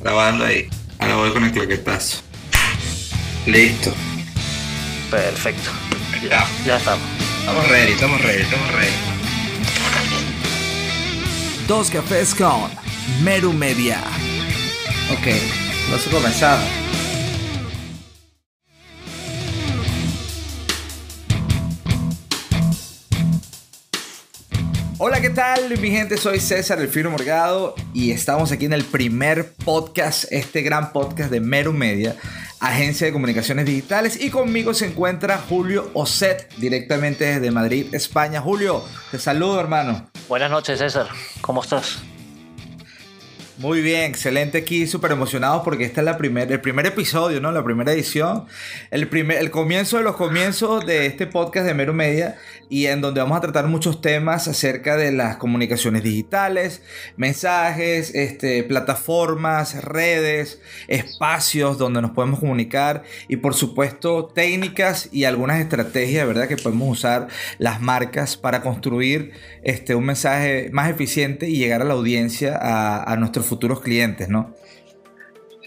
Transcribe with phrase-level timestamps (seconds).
[0.00, 0.68] Grabando ahí.
[0.98, 2.22] Ahora voy con el claquetazo.
[3.46, 3.92] Listo.
[5.10, 5.70] Perfecto.
[6.28, 7.06] Ya, ya estamos.
[7.40, 8.92] Estamos ready, estamos ready, estamos ready.
[11.68, 12.70] Dos cafés con
[13.22, 14.02] Meru Media.
[15.10, 15.26] Ok,
[15.90, 16.83] vamos a
[25.06, 25.78] Hola, ¿qué tal?
[25.80, 30.62] Mi gente, soy César El Fino Morgado y estamos aquí en el primer podcast, este
[30.62, 32.16] gran podcast de Meru Media,
[32.58, 34.18] agencia de comunicaciones digitales.
[34.18, 38.40] Y conmigo se encuentra Julio Oset, directamente desde Madrid, España.
[38.40, 40.08] Julio, te saludo, hermano.
[40.26, 41.08] Buenas noches, César.
[41.42, 41.98] ¿Cómo estás?
[43.56, 47.52] Muy bien, excelente aquí, súper emocionados porque este es la primer, el primer episodio, ¿no?
[47.52, 48.46] La primera edición,
[48.90, 52.36] el, primer, el comienzo de los comienzos de este podcast de Mero Media
[52.68, 56.82] y en donde vamos a tratar muchos temas acerca de las comunicaciones digitales,
[57.16, 65.60] mensajes, este, plataformas, redes, espacios donde nos podemos comunicar y por supuesto técnicas y algunas
[65.60, 66.48] estrategias, ¿verdad?
[66.48, 69.30] Que podemos usar las marcas para construir
[69.62, 74.28] este, un mensaje más eficiente y llegar a la audiencia, a, a nuestros futuros clientes,
[74.28, 74.54] ¿no?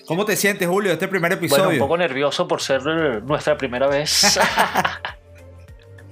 [0.05, 1.65] ¿Cómo te sientes, Julio, este primer episodio?
[1.65, 2.81] Bueno, un poco nervioso por ser
[3.23, 4.39] nuestra primera vez.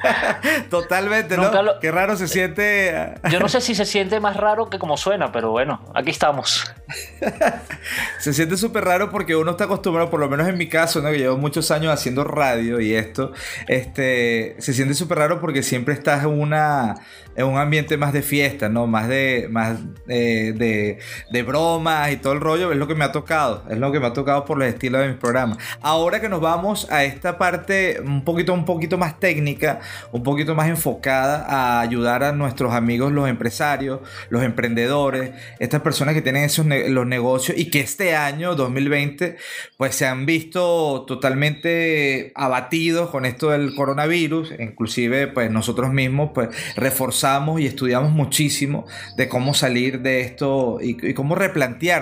[0.69, 1.63] Totalmente, ¿no?
[1.63, 1.79] Lo...
[1.79, 3.15] Qué raro se siente.
[3.29, 6.73] Yo no sé si se siente más raro que como suena, pero bueno, aquí estamos.
[8.19, 11.11] se siente súper raro porque uno está acostumbrado, por lo menos en mi caso, ¿no?
[11.11, 13.31] que llevo muchos años haciendo radio y esto,
[13.67, 16.95] este, se siente súper raro porque siempre estás en una
[17.35, 18.87] en un ambiente más de fiesta, ¿no?
[18.87, 20.99] Más de, más eh, de,
[21.31, 23.99] de, bromas y todo el rollo, es lo que me ha tocado, es lo que
[23.99, 25.57] me ha tocado por el estilo de mis programas.
[25.81, 29.79] Ahora que nos vamos a esta parte un poquito, un poquito más técnica,
[30.11, 36.13] un poquito más enfocada a ayudar a nuestros amigos, los empresarios, los emprendedores, estas personas
[36.13, 39.37] que tienen esos los negocios y que este año, 2020,
[39.77, 46.49] pues se han visto totalmente abatidos con esto del coronavirus, inclusive pues nosotros mismos pues
[46.75, 48.85] reforzamos y estudiamos muchísimo
[49.17, 51.95] de cómo salir de esto y, cómo replantear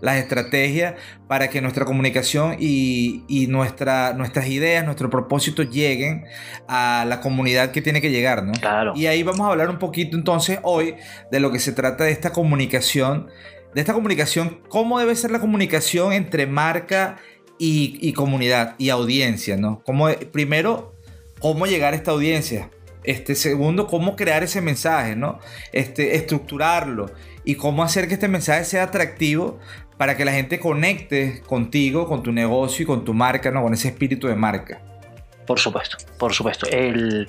[0.00, 0.94] las estrategias
[1.28, 6.24] para que nuestra comunicación y, nuestra, nuestras ideas, nuestro propósito lleguen
[6.68, 8.44] a la comunidad que tiene que llegar.
[8.44, 8.52] ¿no?
[8.94, 10.94] Y ahí vamos a hablar un poquito entonces hoy
[11.30, 13.28] de lo que se trata de esta comunicación,
[13.74, 17.16] de esta comunicación, cómo debe ser la comunicación entre marca
[17.58, 19.82] y, comunidad y audiencia, ¿no?
[19.84, 20.94] Cómo, primero,
[21.40, 22.70] cómo llegar a esta audiencia.
[23.02, 25.38] Este, segundo, cómo crear ese mensaje, ¿no?
[25.72, 27.06] Este, estructurarlo
[27.44, 29.60] y cómo hacer que este mensaje sea atractivo
[29.96, 33.62] para que la gente conecte contigo, con tu negocio y con tu marca, ¿no?
[33.62, 34.80] Con ese espíritu de marca.
[35.46, 36.66] Por supuesto, por supuesto.
[36.70, 37.26] El...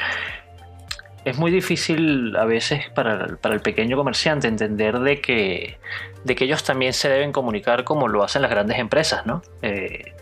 [1.24, 5.78] Es muy difícil a veces para, para, el pequeño comerciante entender de que,
[6.24, 9.42] de que ellos también se deben comunicar como lo hacen las grandes empresas, ¿no?
[9.62, 10.14] Eh,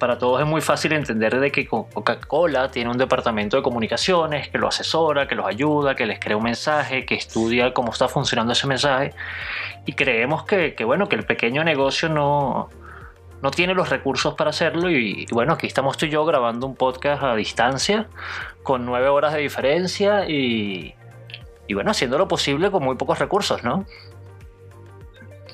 [0.00, 4.58] para todos es muy fácil entender de que Coca-Cola tiene un departamento de comunicaciones que
[4.58, 8.52] lo asesora, que los ayuda, que les crea un mensaje, que estudia cómo está funcionando
[8.54, 9.14] ese mensaje.
[9.86, 12.70] Y creemos que, bueno, que el pequeño negocio no,
[13.42, 14.90] no tiene los recursos para hacerlo.
[14.90, 18.08] Y, bueno, aquí estamos tú y yo grabando un podcast a distancia,
[18.62, 20.94] con nueve horas de diferencia y,
[21.68, 23.84] y bueno, haciendo lo posible con muy pocos recursos, ¿no?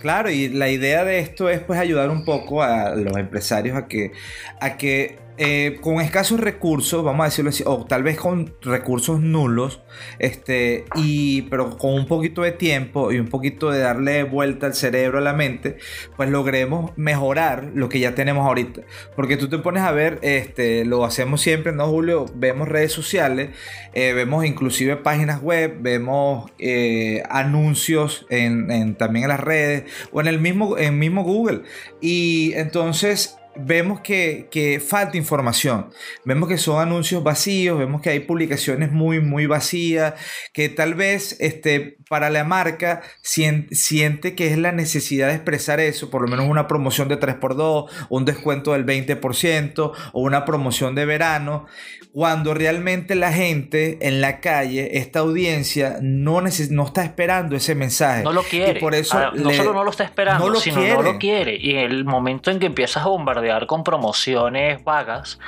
[0.01, 3.89] Claro, y la idea de esto es pues ayudar un poco a los empresarios a
[3.89, 4.13] que,
[4.61, 9.21] a que eh, con escasos recursos, vamos a decirlo así, o tal vez con recursos
[9.21, 9.83] nulos,
[10.19, 14.75] este, y, pero con un poquito de tiempo y un poquito de darle vuelta al
[14.75, 15.77] cerebro, a la mente,
[16.17, 18.83] pues logremos mejorar lo que ya tenemos ahorita.
[19.15, 22.27] Porque tú te pones a ver, este, lo hacemos siempre, ¿no, Julio?
[22.35, 23.51] Vemos redes sociales,
[23.93, 30.29] eh, vemos inclusive páginas web, vemos eh, anuncios en, también en las redes o en
[30.29, 31.63] el mismo, en mismo Google.
[32.01, 35.91] Y entonces vemos que, falta información,
[36.25, 40.15] vemos que son anuncios vacíos, vemos que hay publicaciones muy, muy vacías,
[40.53, 46.09] que tal vez este, para la marca siente, que es la necesidad de expresar eso,
[46.09, 51.05] por lo menos una promoción de 3x2, un descuento del 20% o una promoción de
[51.05, 51.67] verano,
[52.13, 58.23] cuando realmente la gente en la calle, esta audiencia, no, no está esperando ese mensaje.
[58.23, 58.81] No lo quiere.
[58.81, 61.57] por eso no solo no lo está esperando, sino no lo quiere.
[61.61, 65.39] Y en el momento en que empiezas a bombardear con promociones vagas,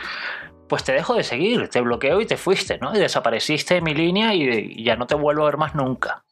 [0.69, 2.95] pues te dejo de seguir, te bloqueo y te fuiste, ¿no?
[2.95, 6.25] Y desapareciste de mi línea y, ya no te vuelvo a ver más nunca.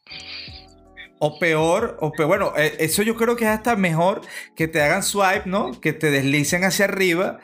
[1.19, 4.21] O peor, o peor, bueno, eh, eso yo creo que es hasta mejor
[4.55, 5.71] que te hagan swipe, ¿no?
[5.81, 7.39] Que te deslicen hacia arriba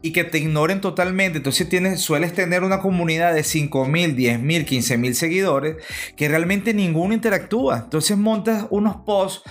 [0.00, 1.36] y que te ignoren totalmente.
[1.36, 5.76] Entonces tienes, sueles tener una comunidad de 5 mil, 10 mil, 15 mil seguidores
[6.16, 7.82] que realmente ninguno interactúa.
[7.84, 9.42] Entonces montas unos posts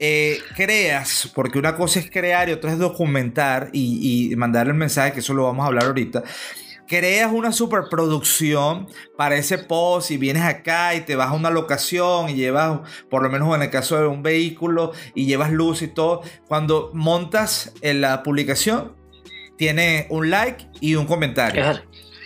[0.00, 4.78] eh, creas, porque una cosa es crear y otra es documentar y, y mandarle el
[4.78, 6.24] mensaje, que eso lo vamos a hablar ahorita
[6.90, 12.30] creas una superproducción para ese post y vienes acá y te vas a una locación
[12.30, 15.86] y llevas, por lo menos en el caso de un vehículo, y llevas luz y
[15.86, 16.22] todo.
[16.48, 18.96] Cuando montas en la publicación,
[19.56, 21.80] tiene un like y un comentario.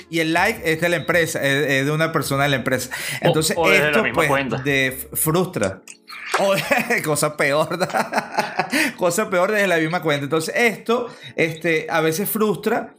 [0.09, 2.89] Y el like es de la empresa, es, de una persona de la empresa.
[3.21, 5.83] Entonces, esto pues, de frustra.
[7.05, 7.79] cosa peor,
[8.97, 10.25] cosa peor desde la misma cuenta.
[10.25, 12.95] Entonces, esto este, a veces frustra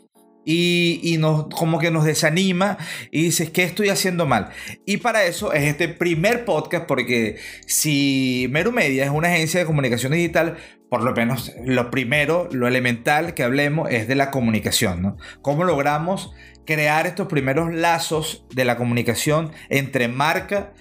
[0.45, 2.77] y, nos, como que nos desanima
[3.11, 4.49] y dices, ¿qué estoy haciendo mal?
[4.85, 9.65] Y para eso es este primer podcast, porque si Meru Media es una agencia de
[9.65, 10.57] comunicación digital,
[10.89, 15.17] por lo menos lo primero, lo elemental que hablemos es de la comunicación, ¿no?
[15.41, 16.31] ¿Cómo logramos
[16.65, 20.73] crear estos primeros lazos de la comunicación entre marca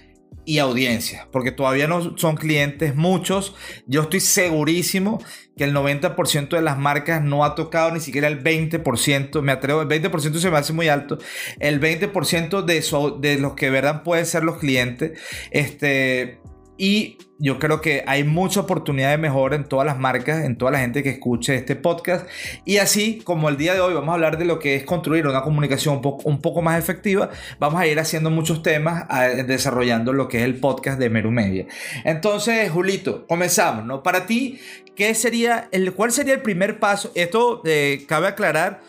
[0.44, 3.54] y audiencia, porque todavía no son clientes muchos.
[3.86, 5.22] Yo estoy segurísimo
[5.56, 9.82] que el 90% de las marcas no ha tocado ni siquiera el 20%, me atrevo,
[9.82, 11.19] el 20% se me hace muy alto,
[11.60, 15.19] el 20% de, de los que verdad pueden ser los clientes,
[15.50, 16.40] este,
[16.76, 20.70] y yo creo que hay mucha oportunidad de mejora en todas las marcas, en toda
[20.70, 22.28] la gente que escuche este podcast.
[22.64, 25.26] Y así como el día de hoy vamos a hablar de lo que es construir
[25.26, 29.04] una comunicación un poco, más efectiva, vamos a ir haciendo muchos temas,
[29.46, 31.66] desarrollando lo que es el podcast de Meru Media.
[32.04, 34.02] Entonces, Julito, comenzamos, ¿no?
[34.02, 34.60] Para ti,
[34.94, 37.10] ¿qué sería ¿cuál sería el primer paso?
[37.14, 38.80] Esto eh, cabe aclarar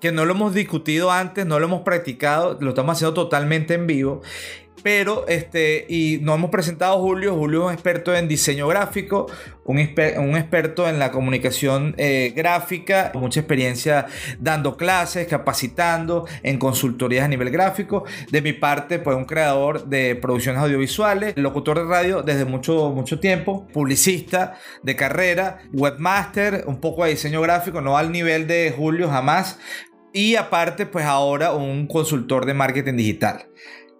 [0.00, 3.86] que no lo hemos discutido antes, no lo hemos practicado, lo estamos haciendo totalmente en
[3.86, 4.22] vivo.
[4.82, 7.36] Pero, este, y nos hemos presentado Julio.
[7.36, 9.26] Julio es un experto en diseño gráfico,
[9.64, 14.06] un, un experto en la comunicación eh, gráfica, mucha experiencia
[14.40, 18.04] dando clases, capacitando en consultorías a nivel gráfico.
[18.32, 23.20] De mi parte, pues un creador de producciones audiovisuales, locutor de radio desde mucho, mucho
[23.20, 29.08] tiempo, publicista de carrera, webmaster, un poco de diseño gráfico, no al nivel de Julio
[29.08, 29.60] jamás.
[30.12, 33.46] Y aparte, pues ahora un consultor de marketing digital.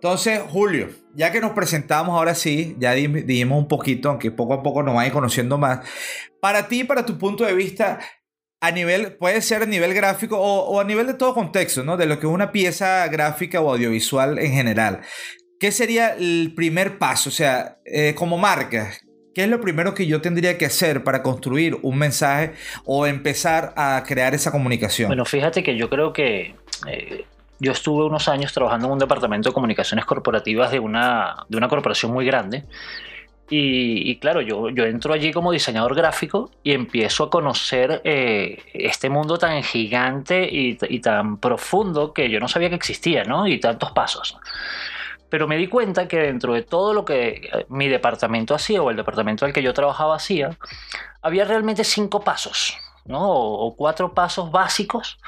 [0.03, 4.61] Entonces, Julio, ya que nos presentamos ahora sí, ya dijimos un poquito, aunque poco a
[4.61, 5.89] poco nos van a ir conociendo más.
[6.41, 8.01] Para ti, para tu punto de vista,
[8.61, 11.97] a nivel, puede ser a nivel gráfico o, a nivel de todo contexto, ¿no?
[11.97, 15.03] De lo que es una pieza gráfica o audiovisual en general.
[15.61, 17.29] ¿Qué sería el primer paso?
[17.29, 18.95] O sea, eh, como marca,
[19.37, 23.73] ¿qué es lo primero que yo tendría que hacer para construir un mensaje o empezar
[23.77, 25.11] a crear esa comunicación?
[25.11, 26.57] Bueno, fíjate que yo creo que
[26.89, 27.25] eh,
[27.63, 31.69] yo estuve unos años trabajando en un departamento de comunicaciones corporativas de una, de una
[31.69, 32.65] corporación muy grande.
[33.55, 39.11] Y, claro, yo, yo entro allí como diseñador gráfico y empiezo a conocer eh, este
[39.11, 43.47] mundo tan gigante y, tan profundo que yo no sabía que existía, ¿no?
[43.47, 44.39] Y tantos pasos.
[45.29, 48.91] Pero me di cuenta que dentro de todo lo que eh, mi departamento hacía o
[48.91, 50.57] el departamento al que yo trabajaba hacía,
[51.21, 52.75] había realmente cinco pasos,
[53.05, 53.21] ¿no?
[53.31, 55.19] o cuatro pasos básicos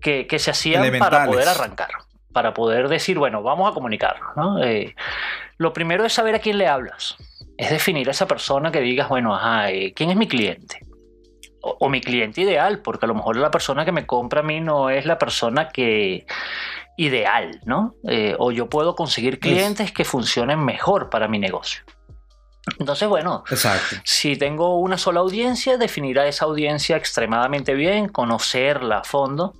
[0.00, 1.90] que, se hacían para poder arrancar,
[2.32, 4.36] para poder decir, bueno, vamos a comunicarnos.
[4.36, 4.62] ¿no?
[4.62, 4.94] Eh,
[5.58, 7.16] lo primero es saber a quién le hablas,
[7.56, 10.80] es definir a esa persona que digas, bueno, ajá, eh, ¿quién es mi cliente?
[11.60, 14.60] O, mi cliente ideal, porque a lo mejor la persona que me compra a mí
[14.60, 16.24] no es la persona que
[16.96, 17.94] ideal, ¿no?
[18.08, 21.82] Eh, o yo puedo conseguir clientes que funcionen mejor para mi negocio.
[22.78, 23.44] Entonces, bueno,
[24.04, 29.54] si tengo una sola audiencia, definir a esa audiencia extremadamente bien, conocerla a fondo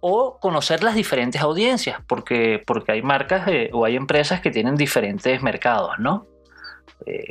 [0.00, 4.76] o conocer las diferentes audiencias, porque, porque hay marcas eh, o hay empresas que tienen
[4.76, 6.26] diferentes mercados, ¿no?
[7.06, 7.24] Eh,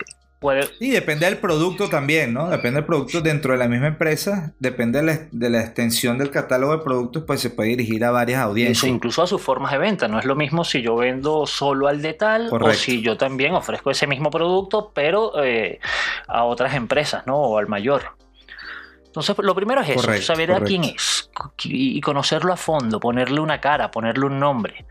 [0.80, 2.50] y depende del producto también, ¿no?
[2.50, 6.84] Depende del producto dentro de la misma empresa, depende de la, extensión del catálogo de
[6.84, 8.80] productos, pues se puede dirigir a varias audiencias.
[8.80, 10.08] Eso, incluso a sus formas de venta.
[10.08, 13.54] No es lo mismo si yo vendo solo al de tal o si yo también
[13.54, 15.80] ofrezco ese mismo producto, pero eh,
[16.28, 17.38] a otras empresas, ¿no?
[17.38, 18.04] O al mayor.
[19.06, 21.30] Entonces, lo primero es eso, saber a quién es
[21.64, 24.86] y conocerlo a fondo, ponerle una cara, ponerle un nombre.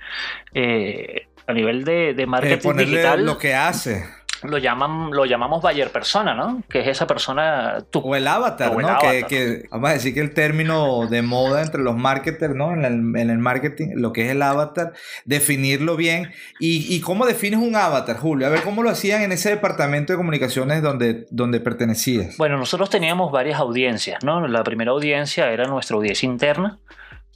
[0.55, 3.25] Eh, a nivel de, de marketing eh, ponerle digital.
[3.25, 4.07] Lo que hace
[4.43, 6.63] lo llaman lo llamamos buyer persona, ¿no?
[6.69, 8.99] Que es esa persona o el avatar, ¿no?
[9.29, 12.73] Que, vamos a decir que el término de moda entre los marketers, ¿no?
[12.73, 14.93] En el, marketing, lo que es el avatar,
[15.25, 16.33] definirlo bien.
[16.59, 18.47] ¿Y, cómo defines un avatar, Julio?
[18.47, 22.37] A ver, ¿cómo lo hacían en ese departamento de comunicaciones donde, donde pertenecías?
[22.37, 24.47] Bueno, nosotros teníamos varias audiencias, ¿no?
[24.47, 26.79] La primera audiencia era nuestra audiencia interna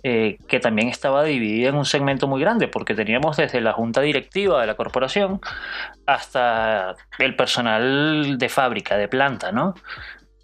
[0.09, 4.03] eh, que también estaba dividida en un segmento muy grande, porque teníamos desde la junta
[4.03, 5.41] directiva de la corporación
[6.07, 9.75] hasta el personal de fábrica, de planta, ¿no?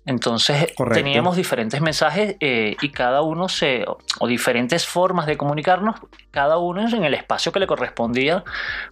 [0.04, 3.84] Entonces teníamos diferentes mensajes eh, y cada uno se,
[4.18, 5.94] o diferentes formas de comunicarnos,
[6.32, 8.42] cada uno en el espacio que le correspondía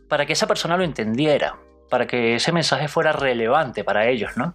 [0.09, 1.57] para que esa persona lo entendiera,
[1.89, 4.55] para que ese mensaje fuera relevante para ellos, ¿no?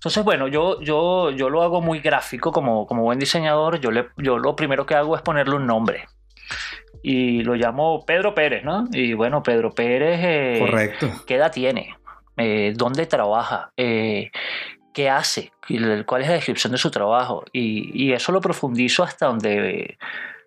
[0.00, 3.80] Entonces, bueno, yo, yo, yo lo hago muy gráfico como, como buen diseñador.
[3.80, 6.06] Yo, le, yo lo primero que hago es ponerle un nombre.
[7.02, 8.86] Y lo llamo Pedro Pérez, ¿no?
[8.92, 11.06] Y bueno, Pedro Pérez, eh, Correcto.
[11.26, 11.96] ¿qué edad tiene?
[12.38, 13.72] Eh, ¿Dónde trabaja?
[13.76, 14.30] Eh,
[14.94, 15.52] ¿Qué hace?
[16.06, 17.44] ¿Cuál es la descripción de su trabajo?
[17.52, 19.98] Y, y eso lo profundizo hasta donde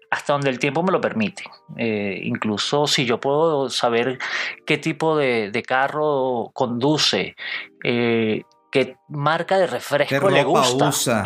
[0.10, 1.44] hasta donde el tiempo me lo permite.
[1.78, 4.20] Incluso si yo puedo saber
[4.66, 7.36] qué tipo de, de carro conduce,
[7.84, 10.90] eh, qué marca de refresco le gusta.
[10.90, 11.24] Usa?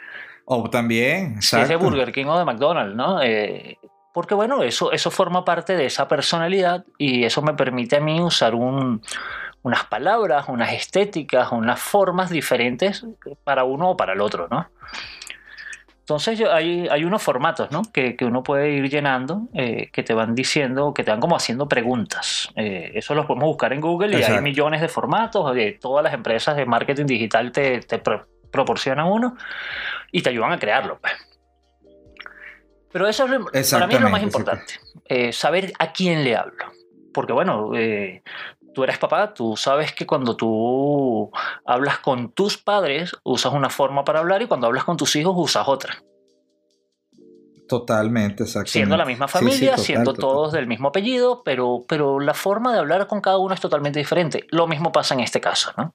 [0.44, 3.22] o también, si es de Burger King o de McDonald's, ¿no?
[3.22, 3.78] Eh,
[4.12, 8.20] porque bueno, eso, eso forma parte de esa personalidad y eso me permite a mí
[8.20, 9.00] usar un,
[9.62, 13.06] unas palabras, unas estéticas, unas formas diferentes
[13.44, 14.68] para uno o para el otro, ¿no?
[16.10, 17.82] Entonces hay, hay unos formatos ¿no?
[17.92, 21.36] que, que, uno puede ir llenando eh, que te van diciendo, que te van como
[21.36, 22.50] haciendo preguntas.
[22.56, 24.38] Eh, eso los podemos buscar en Google y Exacto.
[24.38, 25.54] hay millones de formatos.
[25.54, 29.36] De todas las empresas de marketing digital te, te pro proporcionan uno
[30.10, 30.98] y te ayudan a crearlo.
[31.00, 31.12] Pues.
[32.90, 36.34] Pero eso es lo, para mí es lo más importante, eh, saber a quién le
[36.34, 36.72] hablo.
[37.14, 38.24] Porque bueno, eh,
[38.74, 41.30] tú eres papá, tú sabes que cuando tú
[41.64, 45.34] hablas con tus padres usas una forma para hablar y cuando hablas con tus hijos
[45.36, 46.02] usas otra.
[47.68, 48.72] Totalmente, exactamente.
[48.72, 50.20] Siendo la misma familia, sí, sí, total, siendo total.
[50.20, 54.00] todos del mismo apellido, pero, pero la forma de hablar con cada uno es totalmente
[54.00, 54.44] diferente.
[54.50, 55.94] Lo mismo pasa en este caso, ¿no?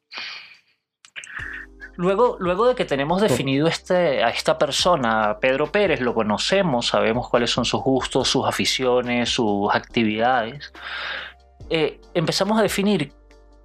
[1.97, 7.29] Luego, luego de que tenemos definido este, a esta persona, Pedro Pérez, lo conocemos, sabemos
[7.29, 10.73] cuáles son sus gustos, sus aficiones, sus actividades,
[11.69, 13.11] eh, empezamos a definir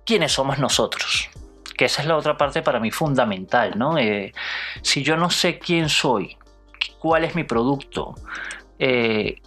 [0.04, 1.30] quiénes somos nosotros.
[1.76, 3.96] Que esa es la otra parte para mí fundamental, ¿no?
[3.96, 4.32] Eh,
[4.82, 6.36] si yo no sé quién soy,
[6.98, 8.14] cuál es mi producto,
[8.78, 9.40] eh,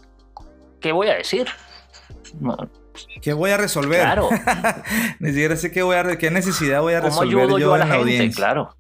[0.79, 1.47] ¿qué voy a decir?
[3.21, 4.01] ¿Qué voy a resolver?
[4.01, 4.29] Claro.
[5.19, 7.73] Ni siquiera sé qué, voy a, qué necesidad voy a ¿Cómo resolver ayudo yo, yo
[7.73, 8.12] a en la la gente?
[8.12, 8.35] audiencia.
[8.35, 8.75] Claro.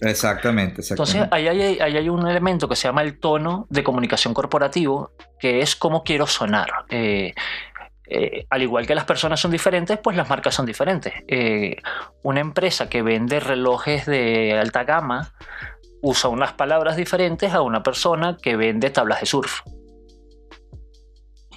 [0.00, 1.18] Exactamente, exactamente.
[1.18, 5.12] Entonces, ahí hay, ahí hay, un elemento que se llama el tono de comunicación corporativo,
[5.38, 6.68] que es cómo quiero sonar.
[6.90, 7.34] Eh,
[8.08, 11.12] eh, al igual que las personas son diferentes, pues las marcas son diferentes.
[11.28, 11.76] Eh,
[12.22, 15.32] una empresa que vende relojes de alta gama
[16.02, 19.62] usa unas palabras diferentes a una persona que vende tablas de surf.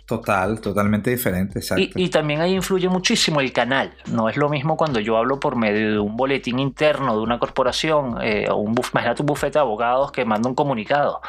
[0.09, 1.83] Total, totalmente diferente, exacto.
[1.83, 3.93] Y, y, también ahí influye muchísimo el canal.
[4.11, 7.37] No es lo mismo cuando yo hablo por medio de un boletín interno de una
[7.37, 11.21] corporación eh, o un buf, imagínate un bufete de abogados que manda un comunicado.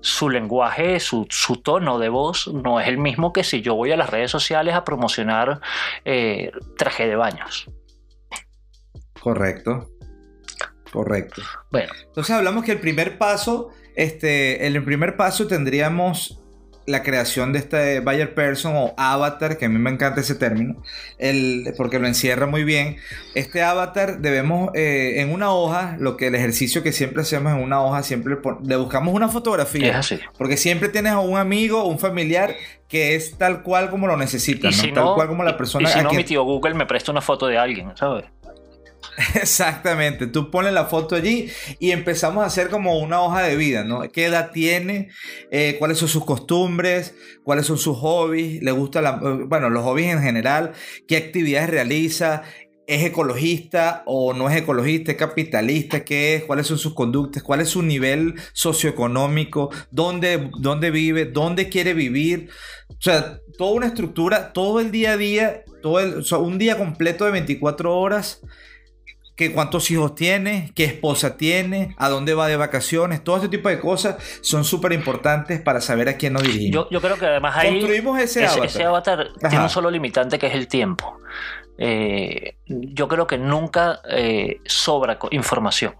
[0.00, 3.92] Su lenguaje, su, su, tono de voz no es el mismo que si yo voy
[3.92, 5.60] a las redes sociales a promocionar
[6.04, 7.70] eh, traje de baños.
[9.20, 9.90] Correcto.
[10.90, 11.40] Correcto.
[11.70, 11.92] Bueno.
[12.04, 16.42] Entonces hablamos que el primer paso, este, el primer paso tendríamos
[16.88, 20.82] la creación de este buyer person o avatar, que a mí me encanta ese término,
[21.18, 22.96] el, porque lo encierra muy bien.
[23.34, 27.62] Este avatar debemos eh, en una hoja, lo que el ejercicio que siempre hacemos en
[27.62, 29.90] una hoja, siempre le, le buscamos una fotografía.
[29.90, 30.20] Es así.
[30.38, 32.56] Porque siempre tienes a un amigo un familiar
[32.88, 34.94] que es tal cual como lo necesitan, si ¿no?
[34.94, 35.90] tal cual como la persona.
[35.90, 36.16] Y si no, que...
[36.16, 38.24] mi tío Google me presta una foto de alguien, ¿sabes?
[39.34, 43.82] Exactamente, tú pones la foto allí y empezamos a hacer como una hoja de vida,
[43.82, 44.02] ¿no?
[44.12, 45.08] ¿Qué edad tiene?
[45.50, 47.14] Eh, ¿Cuáles son sus costumbres?
[47.42, 48.62] ¿Cuáles son sus hobbies?
[48.62, 50.72] ¿Le gusta la, bueno, los hobbies en general?
[51.08, 52.42] ¿Qué actividades realiza?
[52.86, 55.10] ¿Es ecologista o no es ecologista?
[55.12, 56.04] ¿Es capitalista?
[56.04, 56.44] ¿Qué es?
[56.44, 57.42] ¿Cuáles son sus conductas?
[57.42, 59.70] ¿Cuál es su nivel socioeconómico?
[59.90, 61.26] ¿Dónde, dónde vive?
[61.26, 62.50] ¿Dónde quiere vivir?
[62.88, 67.24] O sea, toda una estructura, todo el día a día, todo el, un día completo
[67.24, 68.40] de 24 horas
[69.38, 73.68] que cuántos hijos tiene, qué esposa tiene, a dónde va de vacaciones, todo este tipo
[73.68, 76.72] de cosas son súper importantes para saber a quién nos dirigimos.
[76.72, 79.92] Yo, yo, creo que además ahí construimos ese, ese avatar, ese avatar tiene un solo
[79.92, 81.20] limitante que es el tiempo.
[81.78, 85.94] Eh, yo creo que nunca eh, sobra información.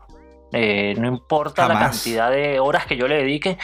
[0.51, 1.81] Eh, no importa Jamás.
[1.81, 3.57] la cantidad de horas que yo le dedique,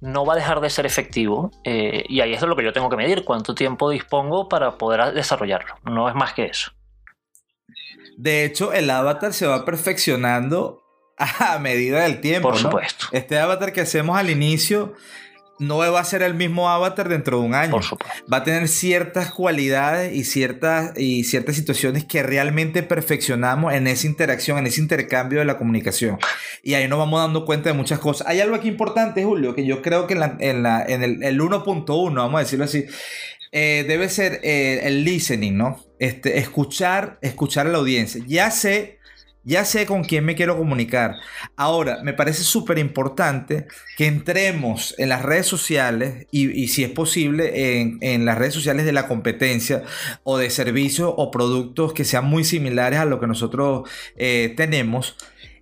[0.00, 1.50] no va a dejar de ser efectivo.
[1.64, 5.12] Eh, y ahí es lo que yo tengo que medir, cuánto tiempo dispongo para poder
[5.12, 5.74] desarrollarlo.
[5.84, 6.72] No es más que eso.
[8.18, 10.82] De hecho, el avatar se va perfeccionando
[11.16, 12.48] a medida del tiempo.
[12.50, 13.06] Por supuesto.
[13.12, 13.18] ¿no?
[13.18, 14.94] Este avatar que hacemos al inicio
[15.60, 17.70] no va a ser el mismo avatar dentro de un año.
[17.70, 18.24] Por supuesto.
[18.32, 24.08] Va a tener ciertas cualidades y ciertas, y ciertas situaciones que realmente perfeccionamos en esa
[24.08, 26.18] interacción, en ese intercambio de la comunicación.
[26.64, 28.26] Y ahí nos vamos dando cuenta de muchas cosas.
[28.26, 31.22] Hay algo aquí importante, Julio, que yo creo que en, la, en, la, en el,
[31.22, 32.84] el 1.1, vamos a decirlo así,
[33.52, 35.84] eh, debe ser eh, el listening, ¿no?
[35.98, 38.22] Este, escuchar, escuchar a la audiencia.
[38.26, 38.98] Ya sé
[39.48, 41.14] ya sé con quién me quiero comunicar.
[41.56, 47.80] Ahora, me parece súper importante que entremos en las redes sociales y, si es posible,
[47.80, 49.84] en, en, las redes sociales de la competencia
[50.22, 55.16] o de servicios o productos que sean muy similares a lo que nosotros eh, tenemos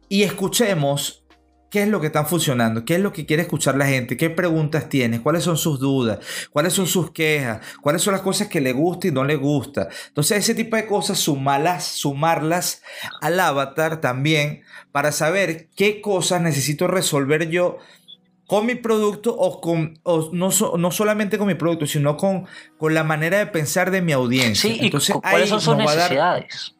[0.09, 1.25] y escuchemos
[1.70, 4.30] qué es lo que está funcionando, qué es lo que quiere escuchar la gente, qué
[4.30, 6.18] preguntas tiene, cuáles son sus dudas,
[6.50, 9.88] cuáles son sus quejas, cuáles son las cosas que le gusta y no le gusta.
[10.08, 12.82] Entonces ese tipo de cosas, sumarlas, sumarlas
[13.20, 17.78] al avatar también para saber qué cosas necesito resolver yo
[18.46, 22.46] con mi producto o, con, no, no, solamente con mi producto, sino con,
[22.78, 24.70] con la manera de pensar de mi audiencia.
[24.70, 26.75] Sí, Entonces, ¿cuáles son sus necesidades?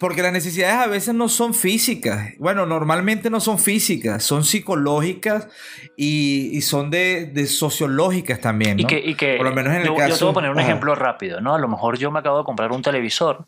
[0.00, 2.32] Porque las necesidades a veces no son físicas.
[2.38, 5.46] Bueno, normalmente no son físicas, son psicológicas
[5.94, 8.78] y, son de, sociológicas también.
[8.78, 8.82] ¿no?
[8.82, 10.50] Y que, y que Por lo menos en el caso, yo te voy a poner
[10.52, 11.54] un ejemplo rápido, ¿no?
[11.54, 13.44] A lo mejor yo me acabo de comprar un televisor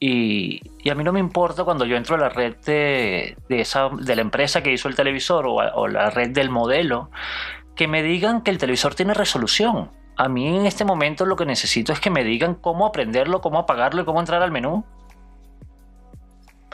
[0.00, 4.16] y, a mí no me importa cuando yo entro a la red de, esa, de
[4.16, 7.10] la empresa que hizo el televisor o, o la red del modelo,
[7.76, 9.90] que me digan que el televisor tiene resolución.
[10.16, 13.58] A mí en este momento lo que necesito es que me digan cómo aprenderlo, cómo
[13.58, 14.86] apagarlo y cómo entrar al menú.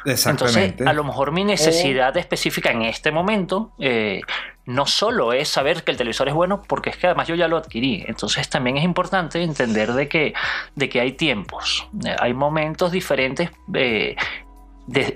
[0.04, 4.20] Entonces, a lo mejor mi necesidad específica en este momento eh,
[4.66, 7.48] no solo es saber que el televisor es bueno, porque es que además yo ya
[7.48, 8.04] lo adquirí.
[8.06, 10.34] Entonces también es importante entender de que,
[10.74, 13.50] de que hay tiempos, eh, hay momentos diferentes.
[13.74, 14.16] Eh,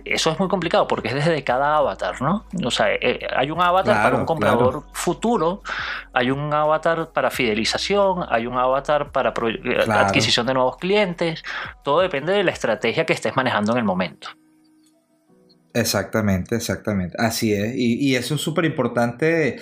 [0.05, 2.45] eso es muy complicado porque es desde cada avatar, ¿no?
[2.64, 2.87] O sea,
[3.37, 5.62] hay un avatar para un comprador futuro,
[6.12, 11.43] hay un avatar para fidelización, hay un avatar para adquisición de nuevos clientes.
[11.83, 14.29] Todo depende de la estrategia que estés manejando en el momento.
[15.75, 17.16] Exactamente, exactamente.
[17.19, 17.75] Así es.
[17.76, 19.59] Y, eso es súper importante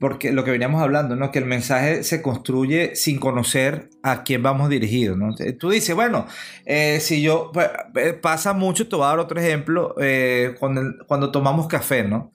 [0.00, 1.30] porque lo que veníamos hablando, ¿no?
[1.30, 5.32] Que el mensaje se construye sin conocer a quién vamos dirigido, ¿no?
[5.60, 6.26] Tú dices, bueno,
[6.66, 10.82] eh, si yo, pues, eh, pasa mucho, te voy a dar otro ejemplo, eh, cuando,
[11.06, 12.32] cuando, tomamos café, ¿no?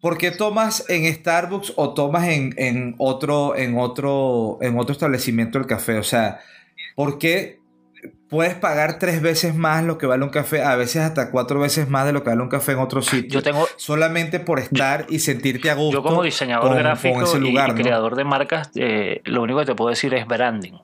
[0.00, 5.58] ¿Por qué tomas en Starbucks o tomas en, en, otro, en, otro, en otro establecimiento
[5.58, 5.98] el café?
[5.98, 6.40] O sea,
[6.96, 7.60] ¿por qué
[8.28, 11.88] puedes pagar tres veces más lo que vale un café, a veces hasta cuatro veces
[11.88, 13.40] más de lo que vale un café en otro sitio.
[13.40, 15.98] Yo tengo solamente por estar y sentirte a gusto.
[15.98, 20.14] Yo como diseñador gráfico y, creador de marcas, eh, lo único que te puedo decir
[20.14, 20.74] es branding.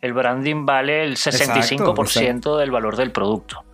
[0.00, 3.64] El branding vale el 65% del valor del producto.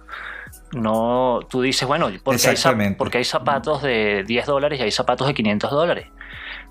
[0.72, 5.26] No, tú dices, bueno, porque hay, porque hay zapatos de 10 dólares y hay zapatos
[5.26, 6.06] de 500 dólares.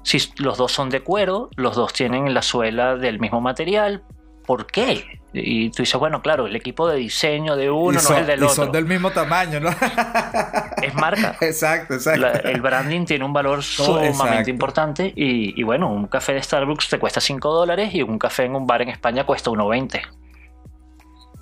[0.04, 4.04] Si los dos son de cuero, los dos tienen la suela del mismo material,
[4.50, 5.06] ¿por qué?
[5.32, 8.40] Y tú dices, bueno, claro, el equipo de diseño de uno no es el del
[8.40, 8.56] y otro.
[8.56, 9.70] son del mismo tamaño, ¿no?
[9.70, 11.38] es marca.
[11.42, 12.48] Exacto, exacto.
[12.48, 17.22] el branding tiene un valor sumamente importante y, bueno, un café de Starbucks te cuesta
[17.22, 20.02] 5 dólares y un café en un bar en España cuesta 1,20.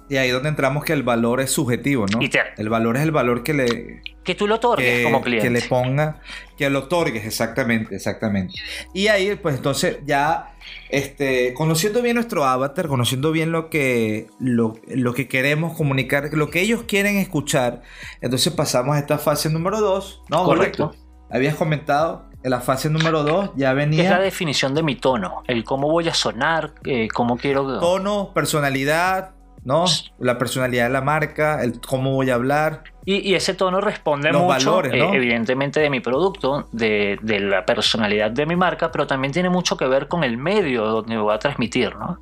[0.09, 2.19] Y ahí donde entramos que el valor es subjetivo, ¿no?
[2.57, 4.01] el valor es el valor que le...
[4.23, 5.47] Que tú lo otorgues como cliente.
[5.47, 6.21] Que le ponga,
[6.57, 8.53] que lo otorgues, exactamente, exactamente.
[8.93, 10.53] Y ahí, pues entonces ya,
[10.89, 14.73] este, conociendo bien nuestro avatar, conociendo bien lo que, lo,
[15.13, 17.81] que queremos comunicar, lo que ellos quieren escuchar,
[18.21, 20.43] entonces pasamos a esta fase número 2, ¿no?
[20.43, 20.93] Correcto.
[21.29, 24.03] Habías comentado en la fase número 2 ya venía...
[24.03, 27.79] Es la definición de mi tono, el cómo voy a sonar, eh, cómo quiero...
[27.79, 29.36] Tono, personalidad,
[29.67, 29.83] ¿no?
[30.17, 32.85] La personalidad de la marca, el cómo voy a hablar.
[33.03, 38.55] Y, ese tono responde mucho, eh, evidentemente, de mi producto, de, la personalidad de mi
[38.55, 42.19] marca, pero también tiene mucho que ver con el medio donde voy a transmitir, ¿no?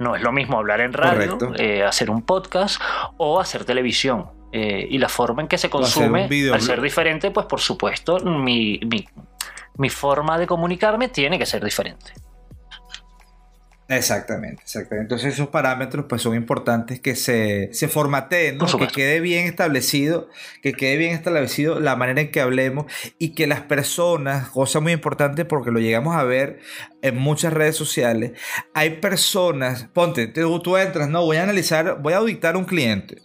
[0.00, 2.82] No es lo mismo hablar en radio, eh, hacer un podcast
[3.18, 4.26] o hacer televisión.
[4.50, 8.80] Eh, y la forma en que se consume, al ser diferente, pues por supuesto, mi,
[9.76, 12.14] mi forma de comunicarme tiene que ser diferente.
[13.88, 15.02] Exactamente, exactamente.
[15.02, 20.30] Entonces esos parámetros pues son importantes que se, se formateen, que quede bien establecido,
[20.62, 22.86] que quede bien establecido la manera en que hablemos
[23.18, 26.60] y que las personas, cosa muy importante porque lo llegamos a ver
[27.02, 28.32] en muchas redes sociales,
[28.72, 33.20] hay personas, ponte, tú, tú entras, no, voy a analizar, voy a auditar un cliente,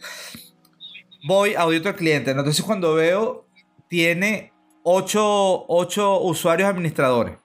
[1.26, 3.48] voy, audito al cliente, entonces cuando veo,
[3.88, 4.52] tiene
[4.84, 7.38] ocho, ocho usuarios administradores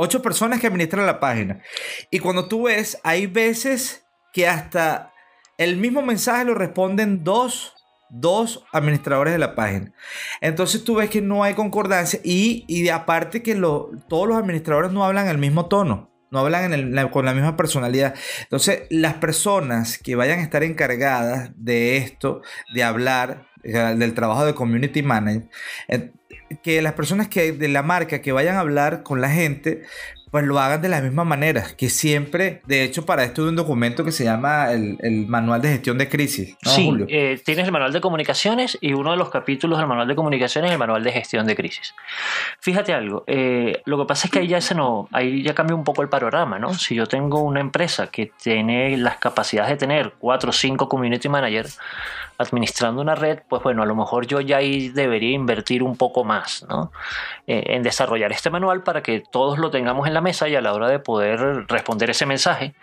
[0.00, 1.60] Ocho personas que administran la página.
[2.08, 5.12] Y cuando tú ves, hay veces que hasta
[5.56, 7.74] el mismo mensaje lo responden dos,
[8.08, 9.92] dos administradores de la página.
[10.40, 14.92] Entonces tú ves que no hay concordancia y, y aparte que lo, todos los administradores
[14.92, 16.12] no hablan el mismo tono.
[16.30, 18.14] No hablan con la misma personalidad.
[18.42, 22.42] Entonces, las personas que vayan a estar encargadas de esto,
[22.74, 25.48] de hablar, eh, del trabajo de community manager,
[25.88, 26.12] eh,
[26.62, 29.82] que las personas que de la marca que vayan a hablar con la gente,
[30.30, 33.56] pues lo hagan de la misma manera, que siempre, de hecho, para esto hay un
[33.56, 36.56] documento que se llama el, Manual de Gestión de Crisis.
[36.62, 40.14] Sí, eh, tienes el Manual de Comunicaciones y uno de los capítulos del Manual de
[40.14, 41.94] Comunicaciones es el Manual de Gestión de Crisis.
[42.60, 45.74] Fíjate algo, eh, lo que pasa es que ahí ya, se no, ahí ya cambia
[45.74, 46.74] un poco el panorama, ¿no?
[46.74, 51.28] Si yo tengo una empresa que tiene las capacidades de tener cuatro o cinco community
[51.28, 51.78] managers,
[52.38, 56.24] administrando una red, pues bueno, a lo mejor yo ya ahí debería invertir un poco
[56.24, 56.92] más ¿no?
[57.46, 60.60] Eh, en desarrollar este manual para que todos lo tengamos en la mesa y a
[60.60, 62.74] la hora de poder responder ese mensaje,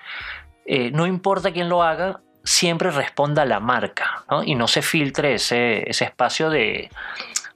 [0.65, 4.43] eh, no importa quién lo haga, siempre responda la marca ¿no?
[4.43, 6.89] y no se filtre ese, ese espacio de...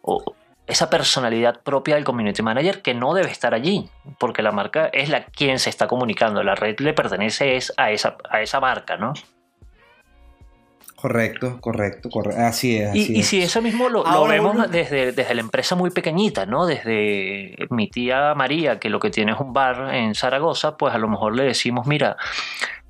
[0.01, 0.35] O,
[0.69, 3.89] esa personalidad propia del community manager que no debe estar allí,
[4.19, 8.17] porque la marca es la quien se está comunicando, la red le pertenece a, esa,
[8.29, 9.13] a esa marca, ¿no?
[11.01, 12.41] Correcto, correcto, correcto.
[12.41, 12.93] Así es.
[12.93, 16.65] y, si eso mismo lo, vemos desde, desde, la empresa muy pequeñita, ¿no?
[16.65, 20.97] Desde mi tía María, que lo que tiene es un bar en Zaragoza, pues a
[20.97, 22.17] lo mejor le decimos, mira,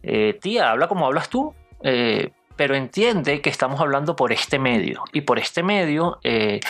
[0.02, 5.04] eh, tía, habla como hablas tú, eh, pero entiende que estamos hablando por este medio.
[5.14, 6.62] Y por este medio, eh,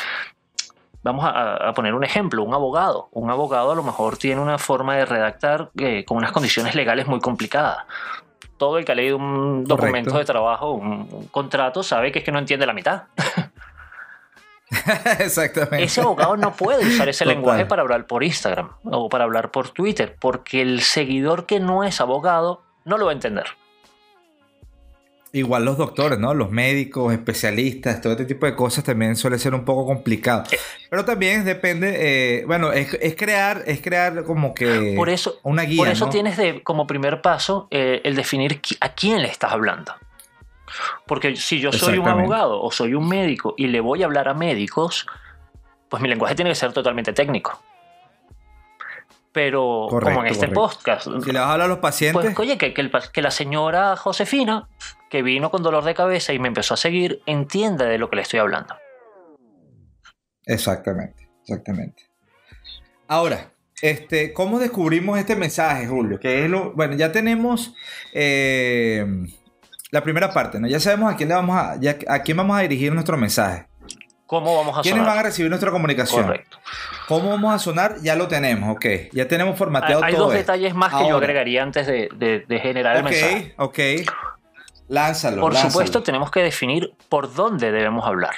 [1.04, 3.08] vamos a, poner un ejemplo, un abogado.
[3.14, 5.72] Un abogado a lo mejor tiene una forma de redactar
[6.06, 7.86] con unas condiciones legales muy complicadas
[8.60, 12.32] todo el que ha leído un documento de trabajo, un, contrato, sabe que es que
[12.32, 13.06] no entiende la mitad.
[15.20, 15.84] Exactamente.
[15.84, 19.70] Ese abogado no puede usar ese lenguaje para hablar por Instagram o para hablar por
[19.70, 23.48] Twitter, porque el seguidor que no es abogado no lo va a entender.
[25.32, 26.34] Igual los doctores, ¿no?
[26.34, 30.44] Los médicos, especialistas, todo este tipo de cosas también suele ser un poco complicado.
[30.52, 30.58] Eh.
[30.90, 35.78] Pero también depende, eh, bueno, es, crear, es crear como que por eso, una guía.
[35.78, 39.94] Por eso tienes de, como primer paso eh, el definir a quién le estás hablando.
[41.06, 44.30] Porque si yo soy un abogado o soy un médico y le voy a hablar
[44.30, 45.06] a médicos,
[45.90, 47.62] pues mi lenguaje tiene que ser totalmente técnico
[49.32, 51.08] pero como en este podcast.
[51.24, 52.34] Si le vas a hablar a los pacientes.
[52.34, 54.68] Pues oye, que, que, la señora Josefina,
[55.10, 58.18] que vino con dolor de cabeza y me empezó a seguir, entienda de lo que
[58.18, 58.76] le estoy hablando.
[60.46, 62.04] Exactamente, exactamente.
[63.08, 66.20] Ahora, este, ¿cómo descubrimos este mensaje, Julio?
[66.20, 67.74] Que es lo, bueno, ya tenemos
[68.14, 69.06] eh,
[69.92, 70.68] la primera parte, ¿no?
[70.68, 73.68] Ya sabemos a quién le vamos a, a quién vamos a dirigir nuestro mensaje.
[74.30, 76.24] ¿Cómo vamos a ¿Quiénes van a recibir nuestra comunicación?
[76.24, 76.60] Correcto.
[77.08, 77.96] ¿Cómo vamos a sonar?
[78.04, 78.86] Ya lo tenemos, ok.
[79.12, 80.26] Ya tenemos formateado hay, todo.
[80.26, 83.56] Hay dos detalles más que yo agregaría antes de, generar el mensaje.
[83.58, 84.12] Ok, ok.
[84.90, 85.42] Lánzalo.
[85.42, 88.34] Por supuesto, tenemos que definir por dónde debemos hablar.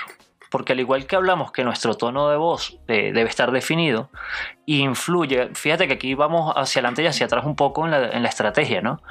[0.50, 4.10] Porque al igual que hablamos que nuestro tono de voz eh, debe estar definido,
[4.66, 5.50] influye.
[5.56, 9.02] Fíjate que aquí vamos hacia adelante y hacia atrás un poco en la, estrategia, ¿no?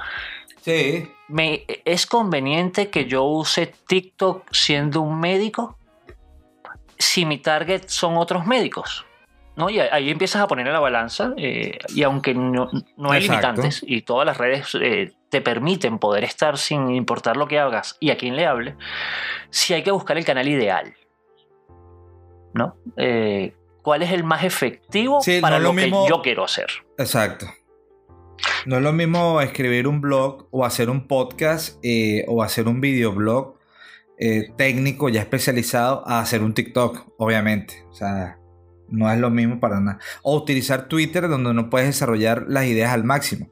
[0.61, 1.11] Sí.
[1.27, 5.79] Me, ¿Es conveniente que yo use TikTok siendo un médico?
[7.01, 9.05] si mi target son otros médicos.
[9.61, 9.69] ¿No?
[9.69, 12.67] Y ahí empiezas a poner en la balanza, eh, y aunque no,
[13.09, 17.59] hay limitantes y todas las redes eh, te permiten poder estar sin importar lo que
[17.59, 18.75] hagas y a quién le hable,
[19.51, 20.95] sí hay que buscar el canal ideal.
[22.55, 22.75] ¿no?
[22.97, 26.67] Eh, ¿Cuál es el más efectivo para lo, que yo quiero hacer?
[26.97, 27.45] Exacto.
[28.65, 31.79] No es lo mismo escribir un blog o hacer un podcast
[32.27, 33.61] o hacer un videoblog
[34.23, 37.83] eh, técnico ya especializado a hacer un TikTok, obviamente.
[37.89, 38.37] O sea,
[38.91, 39.99] no es lo mismo para nada.
[40.21, 43.47] O utilizar Twitter donde no puedes desarrollar las ideas al máximo.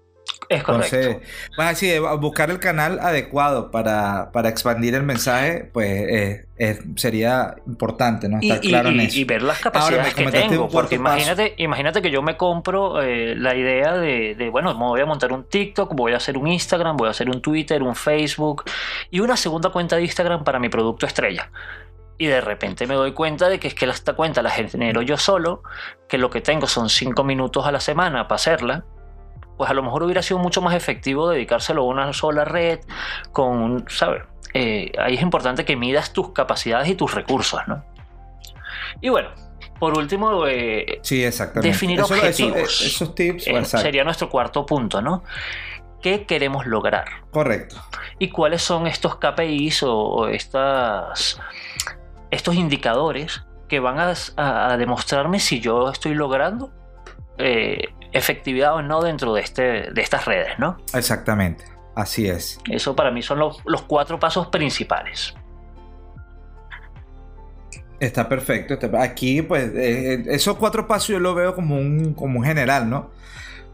[0.49, 0.95] Es correcto.
[0.95, 8.27] Entonces, pues así, buscar el canal adecuado para, expandir el mensaje, pues eh, sería importante,
[8.27, 8.39] ¿no?
[8.41, 9.19] Estar y, claro en eso.
[9.19, 13.55] Y ver las capacidades que tengo, porque imagínate, imagínate que yo me compro eh, la
[13.55, 16.97] idea de, de, bueno, me voy a montar un TikTok, voy a hacer un Instagram,
[16.97, 18.63] voy a hacer un Twitter, un Facebook
[19.11, 21.51] y una segunda cuenta de Instagram para mi producto estrella
[22.19, 25.17] y de repente me doy cuenta de que es que esta cuenta la genero yo
[25.17, 25.63] solo,
[26.07, 28.85] que lo que tengo son cinco minutos a la semana para hacerla
[29.59, 32.79] pues a lo mejor hubiera sido mucho más efectivo dedicárselo a una sola red
[33.33, 34.23] con, ¿sabes?
[34.53, 37.83] Eh, ahí es importante que midas tus capacidades y tus recursos, ¿no?
[39.01, 39.31] Y bueno,
[39.77, 42.81] por último, eh, sí, definir objetivos.
[42.81, 45.25] Eh, esos tips sería nuestro cuarto punto, ¿no?
[46.01, 47.05] ¿Qué queremos lograr?
[47.29, 47.75] Correcto.
[48.17, 51.37] ¿Y cuáles son estos KPIs o, estas,
[52.31, 56.71] estos indicadores que van a, demostrarme si yo estoy logrando
[58.11, 60.77] efectividad o no dentro de, este, de estas redes, ¿no?
[60.93, 61.65] Exactamente,
[61.95, 62.59] así es.
[62.69, 65.35] Eso para mí son los, cuatro pasos principales.
[67.99, 68.79] Está perfecto.
[68.97, 73.11] Aquí, pues, eh, esos cuatro pasos yo lo veo como un, como un general, ¿no?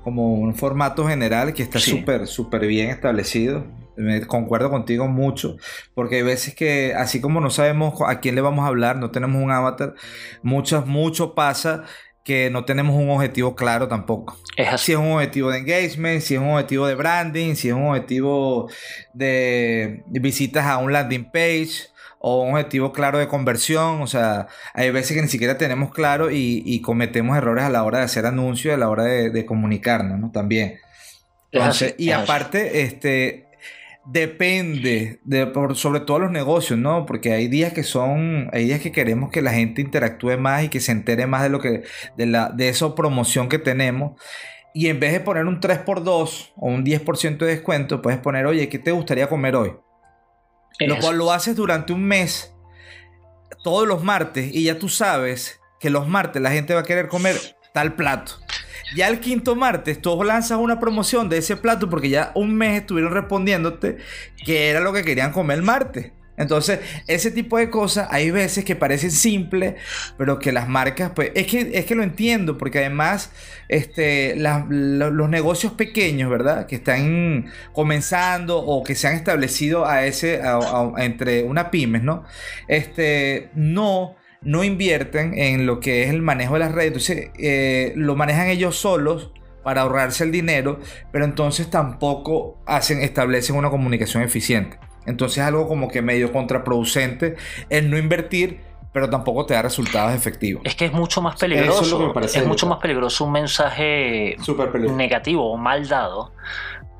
[0.04, 3.66] Como un formato general que está súper, súper bien establecido.
[3.98, 5.58] Me concuerdo contigo mucho,
[5.94, 9.12] porque hay veces que, así como no sabemos a quién le vamos a hablar, no
[9.12, 9.96] tenemos un avatar,
[10.44, 11.84] mucho, mucho pasa
[12.26, 14.38] que no tenemos un objetivo claro tampoco.
[14.58, 17.76] Es Si es un objetivo de engagement, si es un objetivo de branding, si es
[17.76, 18.68] un objetivo
[19.14, 21.90] de visitas a un landing page
[22.28, 24.02] o un objetivo claro de conversión.
[24.02, 28.00] O sea, hay veces que ni siquiera tenemos claro y, cometemos errores a la hora
[28.00, 30.32] de hacer anuncios, a la hora de, comunicarnos, ¿no?
[30.32, 30.80] También.
[32.00, 33.45] y aparte, este,
[34.06, 37.06] depende de por, sobre todo los negocios, ¿no?
[37.06, 40.70] Porque hay días que son, hay días que queremos que la gente interactúe más y
[40.70, 41.84] que se entere más de lo que,
[42.16, 44.20] de la, de esa promoción que tenemos.
[44.74, 48.70] Y en vez de poner un 3x2 o un 10% de descuento, puedes poner, oye,
[48.70, 49.74] ¿qué te gustaría comer hoy?
[50.80, 52.54] Lo cual lo haces durante un mes,
[53.64, 57.08] todos los martes, y ya tú sabes que los martes la gente va a querer
[57.08, 57.38] comer
[57.74, 58.34] tal plato.
[58.96, 62.82] Ya el quinto martes tú lanzas una promoción de ese plato porque ya un mes
[62.82, 63.98] estuvieron respondiéndote
[64.46, 66.12] que era lo que querían comer el martes.
[66.38, 69.76] Entonces, ese tipo de cosas hay veces que parecen simples,
[70.18, 73.32] pero que las marcas, pues, es que, es que lo entiendo, porque además,
[73.70, 76.68] este, los negocios pequeños, ¿verdad?
[76.68, 80.42] Que están comenzando o que se han establecido a ese,
[80.98, 82.26] entre una pymes, ¿no?
[82.68, 86.88] Este, no no invierten en lo que es el manejo de las redes.
[86.88, 89.32] Entonces, eh, lo manejan ellos solos
[89.64, 90.80] para ahorrarse el dinero,
[91.12, 94.80] pero entonces tampoco hacen, establecen una comunicación eficiente.
[95.08, 97.36] Entonces, algo como que medio contraproducente
[97.70, 98.60] el no invertir
[98.96, 100.64] pero tampoco te da resultados efectivos.
[100.64, 102.14] Es que es mucho más peligroso.
[102.24, 104.38] Es, mucho más peligroso un mensaje
[104.96, 106.32] negativo o mal dado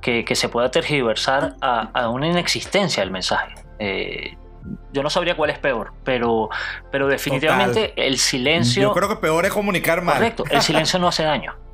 [0.02, 3.56] que, se pueda tergiversar a, una inexistencia del mensaje.
[3.80, 4.36] Eh,
[4.92, 6.50] yo no sabría cuál es peor, pero,
[6.92, 8.84] pero definitivamente el silencio.
[8.84, 10.16] Yo creo que peor es comunicar mal.
[10.16, 11.56] Correcto, el silencio no hace daño.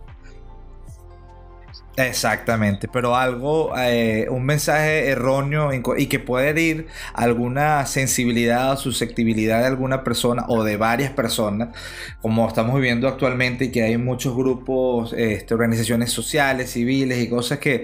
[1.97, 9.60] Exactamente, pero algo, eh, un mensaje erróneo y que puede herir alguna sensibilidad o susceptibilidad
[9.60, 11.75] de alguna persona o de varias personas,
[12.21, 17.60] como estamos viviendo actualmente y que hay muchos grupos, este, organizaciones sociales, civiles y cosas
[17.60, 17.84] que,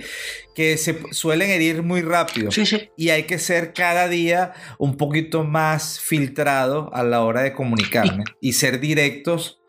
[0.58, 2.50] que se suelen herir muy rápido.
[2.96, 8.24] Y hay que ser cada día un poquito más filtrado a la hora de comunicarme
[8.42, 9.60] y ser directos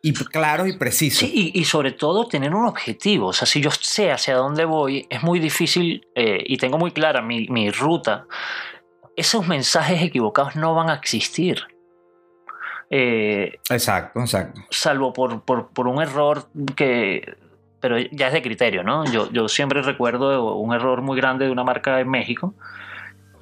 [0.00, 1.26] y claro y preciso.
[1.26, 3.26] Sí, y, sobre todo tener un objetivo.
[3.26, 6.92] O sea, si yo sé hacia dónde voy, es muy difícil eh, y tengo muy
[6.92, 8.26] clara mi, mi, ruta.
[9.16, 11.62] Esos mensajes equivocados no van a existir.
[12.90, 14.60] Eh, exacto, exacto.
[14.70, 17.41] Salvo por, por, por, un error que.
[17.82, 19.04] Pero ya es de criterio, ¿no?
[19.04, 22.54] Yo, yo siempre recuerdo un error muy grande de una marca en México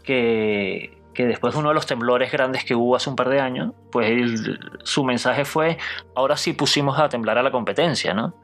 [0.03, 3.41] que que después de uno de los temblores grandes que hubo hace un par de
[3.41, 4.41] años, pues
[4.85, 5.77] su mensaje fue,
[6.15, 8.35] ahora sí pusimos a temblar a la competencia, ¿no?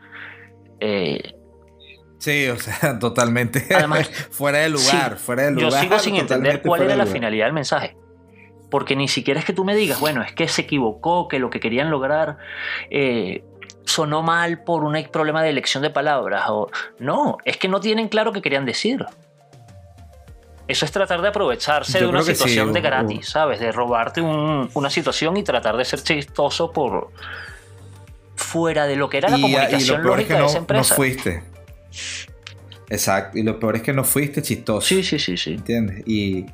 [0.81, 1.35] Eh,
[2.19, 5.71] sí, o sea, totalmente Además, fuera de lugar, fuera de lugar.
[5.71, 7.97] Yo sigo sin entender cuál era la finalidad del mensaje.
[8.69, 11.51] Porque ni siquiera es que tú me digas, bueno, es que se equivocó, que lo
[11.51, 12.39] que querían lograr
[12.91, 13.45] eh,
[13.87, 16.45] sonó mal por un problema de elección de palabras.
[16.49, 19.07] O, no, es que no tienen claro qué querían decir.
[20.69, 23.61] Eso es tratar de aprovecharse de una situación de gratis, ¿sabes?
[23.61, 27.13] De robarte una situación y tratar de ser chistoso por
[28.35, 30.95] fuera de lo que era la comunicación lógica de esa empresa.
[30.95, 31.43] No fuiste.
[32.89, 33.39] Exacto.
[33.39, 34.87] Y lo peor es que no fuiste chistoso.
[34.87, 35.55] Sí, sí, sí, sí.
[35.55, 36.03] ¿Entiendes?
[36.05, 36.47] Y,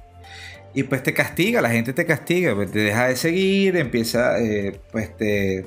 [0.75, 4.79] y pues te castiga, la gente te castiga, pues te deja de seguir, empieza, eh,
[4.92, 5.66] pues te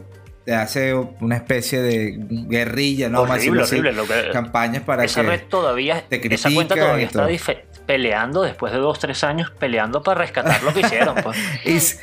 [0.54, 3.22] hace una especie de guerrilla, ¿no?
[3.22, 3.94] Horrible, horrible.
[3.94, 7.28] Lo que, campañas para esa red todavía, esa cuenta todavía está
[7.86, 11.16] peleando después de dos, tres años, peleando para rescatar lo que hicieron.
[11.16, 11.38] Pues.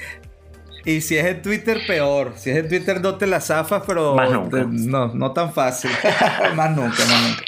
[0.84, 2.32] y, si es en Twitter, peor.
[2.36, 4.16] Si es en Twitter, no te la zafas, pero
[4.50, 5.90] no, no tan fácil.
[6.54, 7.44] más nunca, más nunca.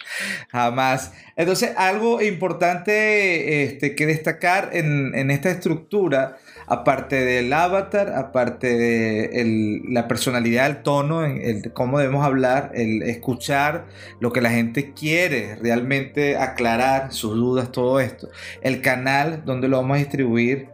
[0.50, 1.12] Jamás.
[1.36, 9.82] Entonces, algo importante este, que destacar en, en esta estructura aparte del avatar, aparte de
[9.88, 13.86] la personalidad, el tono, el, cómo debemos hablar, el escuchar
[14.20, 18.28] lo que la gente quiere, realmente aclarar sus dudas, todo esto,
[18.62, 20.68] el canal donde lo vamos a distribuir.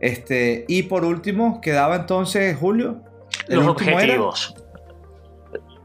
[0.00, 3.02] Este, y por último, quedaba entonces Julio.
[3.48, 4.54] Los objetivos.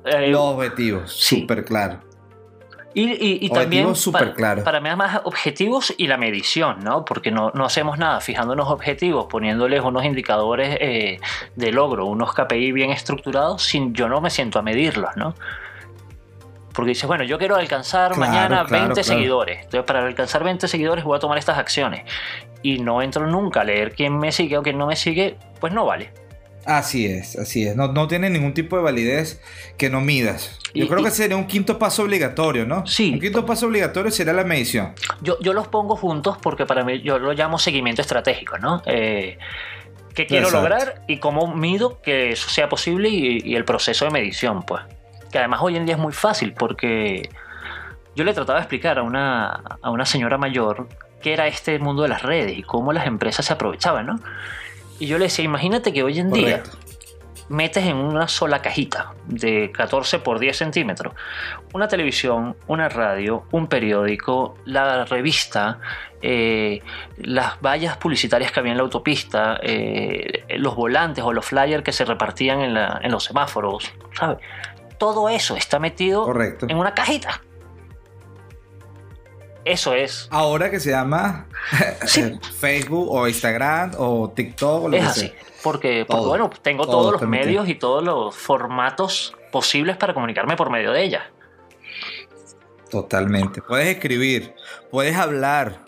[0.05, 2.08] Eh, los objetivos, súper claro.
[2.93, 7.05] Y, también para, para mí más objetivos y la medición, ¿no?
[7.05, 11.19] Porque no, no hacemos nada fijando unos objetivos, poniéndoles unos indicadores eh,
[11.55, 15.35] de logro, unos KPI bien estructurados, sin yo no me siento a medirlos, ¿no?
[16.73, 19.57] Porque dices, bueno, yo quiero alcanzar mañana 20 seguidores.
[19.65, 22.05] Entonces, para alcanzar 20 seguidores voy a tomar estas acciones.
[22.63, 25.73] Y no entro nunca a leer quién me sigue o quién no me sigue, pues
[25.73, 26.11] no vale.
[26.65, 27.75] Así es, así es.
[27.75, 29.41] No, tiene ningún tipo de validez
[29.77, 30.59] que no midas.
[30.73, 32.85] Yo creo que sería un quinto paso obligatorio, ¿no?
[32.85, 33.13] Sí.
[33.13, 34.93] Un quinto paso obligatorio sería la medición.
[35.21, 38.81] Yo, yo los pongo juntos porque para mí yo lo llamo seguimiento estratégico, ¿no?
[38.85, 39.37] Eh,
[40.13, 44.63] ¿Qué quiero lograr y cómo mido que eso sea posible y, el proceso de medición,
[44.63, 44.83] pues?
[45.31, 47.29] Que además hoy en día es muy fácil porque
[48.15, 49.47] yo le trataba de explicar a una,
[49.81, 50.87] a una señora mayor
[51.21, 54.19] qué era este mundo de las redes y cómo las empresas se aprovechaban, ¿no?
[54.99, 56.63] Y yo le decía, imagínate que hoy en día
[57.49, 61.13] metes en una sola cajita de 14 por 10 centímetros
[61.73, 65.79] una televisión, una radio, un periódico, la revista,
[66.21, 66.81] eh,
[67.17, 71.91] las vallas publicitarias que había en la autopista, eh, los volantes o los flyers que
[71.91, 74.39] se repartían en, los semáforos, ¿sabes?
[74.97, 76.31] Todo eso está metido
[76.67, 77.41] en una cajita.
[79.69, 80.27] Eso es.
[80.31, 81.47] Ahora que se llama
[82.59, 84.93] Facebook o Instagram o TikTok.
[84.93, 85.33] es así.
[85.61, 90.91] Porque, bueno, tengo todos los medios y todos los formatos posibles para comunicarme por medio
[90.91, 91.31] de ella.
[92.89, 93.61] Totalmente.
[93.61, 94.55] Puedes escribir,
[94.89, 95.85] puedes hablar,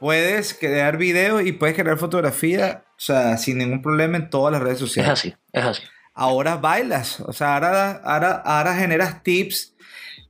[0.00, 4.62] puedes crear videos y puedes crear fotografía, o sea, sin ningún problema en todas las
[4.62, 5.12] redes sociales.
[5.12, 5.82] Es así, es así.
[6.14, 9.73] Ahora bailas, o sea, ahora, ahora, ahora generas tips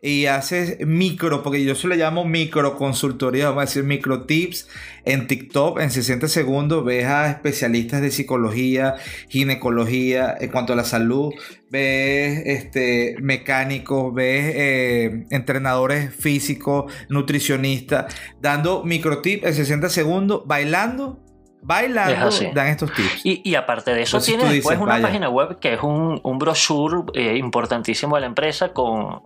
[0.04, 4.68] y haces micro, porque yo se le llamo micro consultoría, vamos a decir micro tips
[5.06, 6.84] en TikTok en 60 segundos.
[6.84, 8.96] Ves a especialistas de psicología,
[9.30, 11.32] ginecología, en cuanto a la salud,
[11.70, 21.23] ves este, mecánicos, ves eh, entrenadores físicos, nutricionistas, dando micro tips en 60 segundos, bailando
[21.64, 23.20] bailando dan estos tips.
[23.24, 27.36] Y, aparte de eso, tiene después una página web que es un, un brochure eh,
[27.36, 29.22] importantísimo de la empresa con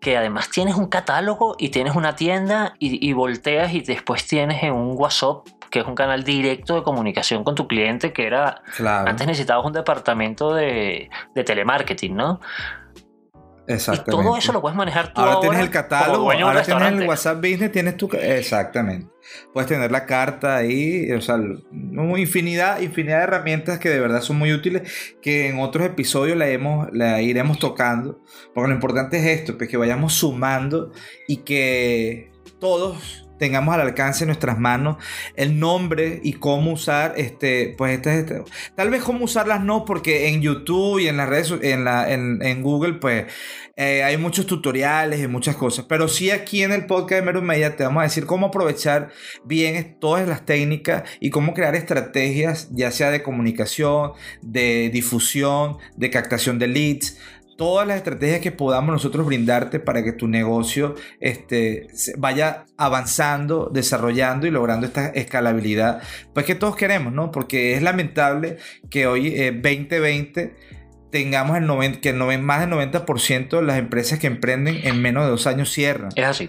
[0.00, 4.72] que además tienes un catálogo y tienes una tienda y, volteas y después tienes en
[4.72, 9.26] un WhatsApp que es un canal directo de comunicación con tu cliente que era antes
[9.26, 12.40] necesitabas un departamento de, de telemarketing, ¿no?
[13.66, 14.22] Exactamente.
[14.22, 15.20] Y todo eso lo puedes manejar tú.
[15.20, 18.10] Ahora, tienes el catálogo, ahora tienes el WhatsApp Business, tienes tu.
[18.12, 19.08] Exactamente.
[19.52, 21.36] Puedes tener la carta ahí, o sea,
[22.16, 26.48] infinidad, infinidad de herramientas que de verdad son muy útiles, que en otros episodios la,
[26.48, 28.20] hemos, la iremos tocando.
[28.54, 30.90] Porque lo importante es esto, pues que vayamos sumando
[31.28, 34.98] y que todos tengamos al alcance de nuestras manos
[35.34, 38.42] el nombre y cómo usar este pues este, este,
[38.76, 42.62] tal vez cómo usarlas no porque en YouTube y en las redes en la en,
[42.62, 43.24] Google pues
[43.76, 45.86] eh, hay muchos tutoriales y muchas cosas.
[45.88, 49.10] Pero sí aquí en el podcast de Meru Media te vamos a decir cómo aprovechar
[49.44, 56.10] bien todas las técnicas y cómo crear estrategias ya sea de comunicación de difusión de
[56.10, 57.16] captación de leads
[57.60, 64.46] todas las estrategias que podamos nosotros brindarte para que tu negocio este, vaya avanzando, desarrollando
[64.46, 66.00] y logrando esta escalabilidad,
[66.32, 67.30] pues que todos queremos, ¿no?
[67.30, 68.56] Porque es lamentable
[68.88, 70.54] que hoy, 2020, eh,
[71.10, 75.30] tengamos el 90, que más del 90% de las empresas que emprenden en menos de
[75.30, 76.08] dos años cierran.
[76.16, 76.48] Es así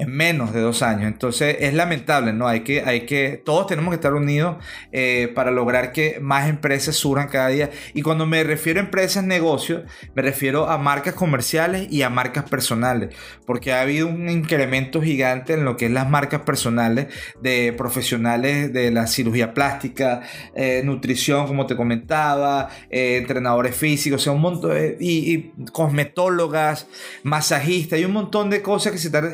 [0.00, 1.04] en menos de dos años.
[1.04, 2.48] Entonces es lamentable, ¿no?
[2.48, 4.56] Hay que, hay que, todos tenemos que estar unidos
[4.92, 7.70] eh, para lograr que más empresas surjan cada día.
[7.92, 9.82] Y cuando me refiero a empresas, negocios,
[10.14, 13.14] me refiero a marcas comerciales y a marcas personales,
[13.46, 17.08] porque ha habido un incremento gigante en lo que es las marcas personales
[17.42, 20.22] de profesionales de la cirugía plástica,
[20.54, 26.86] eh, nutrición, como te comentaba, eh, entrenadores físicos, o sea, un montón, y, y, cosmetólogas,
[27.22, 29.32] masajistas, y un montón de cosas que se están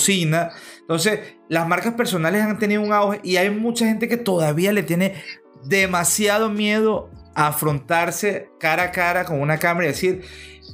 [0.00, 0.50] cocina.
[0.80, 4.82] Entonces, las marcas personales han tenido un auge y hay mucha gente que todavía le
[4.82, 5.22] tiene
[5.64, 10.24] demasiado miedo a afrontarse cara a cara con una cámara y decir,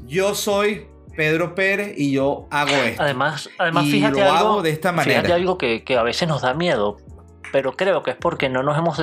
[0.06, 0.86] yo soy
[1.16, 3.02] Pedro Pérez y yo hago esto.
[3.02, 5.20] Además, además fíjate lo algo, hago de esta manera.
[5.20, 6.98] Fíjate algo que, a veces nos da miedo,
[7.52, 9.02] pero creo que es porque no nos hemos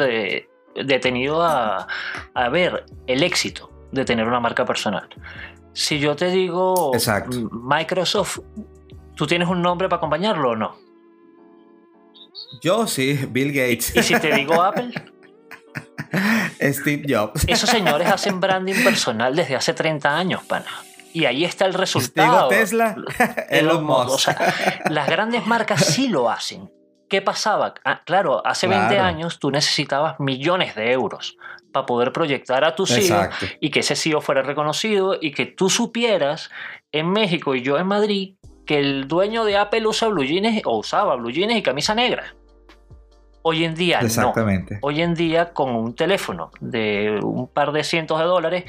[0.76, 1.88] detenido a,
[2.34, 5.08] a ver el éxito de tener una marca personal.
[5.74, 6.92] Si yo te digo
[7.52, 8.40] Microsoft
[9.24, 10.76] ¿Tú tienes un nombre para acompañarlo o no?
[12.62, 13.96] Yo sí, Bill Gates.
[13.96, 14.92] ¿Y si te digo Apple?
[16.62, 17.46] Steve Jobs.
[17.48, 20.66] Esos señores hacen branding personal desde hace 30 años, pana.
[21.14, 22.50] Y ahí está el resultado.
[22.50, 22.98] Tesla,
[23.50, 24.10] Elon Musk.
[24.10, 26.70] O sea, las grandes marcas sí lo hacen.
[27.08, 27.76] ¿Qué pasaba?
[27.86, 31.38] Ah, claro, hace 20 años tú necesitabas millones de euros
[31.72, 33.30] para poder proyectar a tu CEO
[33.62, 36.50] y que ese CEO fuera reconocido y que tú supieras
[36.92, 40.78] en México y yo en Madrid que el dueño de Apple usa blue jeans o
[40.78, 42.36] usaba blue jeans y camisa negra.
[43.42, 44.76] Hoy en día Exactamente.
[44.76, 44.80] no.
[44.84, 48.64] Hoy en día con un teléfono de un par de cientos de dólares,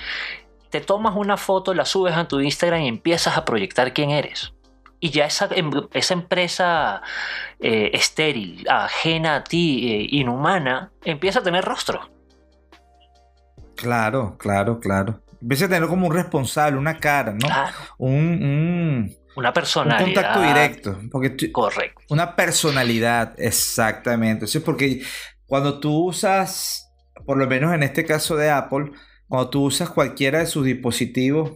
[0.70, 4.52] te tomas una foto, la subes a tu Instagram y empiezas a proyectar quién eres.
[4.98, 7.02] Y ya esa, em, esa empresa
[7.60, 12.10] eh, estéril, ajena a ti, eh, inhumana, empieza a tener rostro.
[13.76, 15.20] Claro, claro, claro.
[15.40, 17.46] Empieza a tener como un responsable, una cara, ¿no?
[17.46, 17.74] Claro.
[17.98, 20.00] un una personalidad.
[20.00, 21.00] Un contacto directo.
[21.10, 22.02] Porque Correcto.
[22.10, 24.44] Una personalidad, exactamente.
[24.44, 25.02] Eso es porque
[25.46, 26.92] cuando tú usas,
[27.26, 28.92] por lo menos en este caso de Apple,
[29.28, 31.52] cuando tú usas cualquiera de sus dispositivos.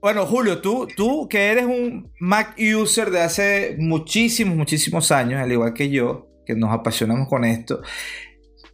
[0.00, 5.52] Bueno, Julio, tú, tú que eres un Mac user de hace muchísimos, muchísimos años, al
[5.52, 7.82] igual que yo, que nos apasionamos con esto.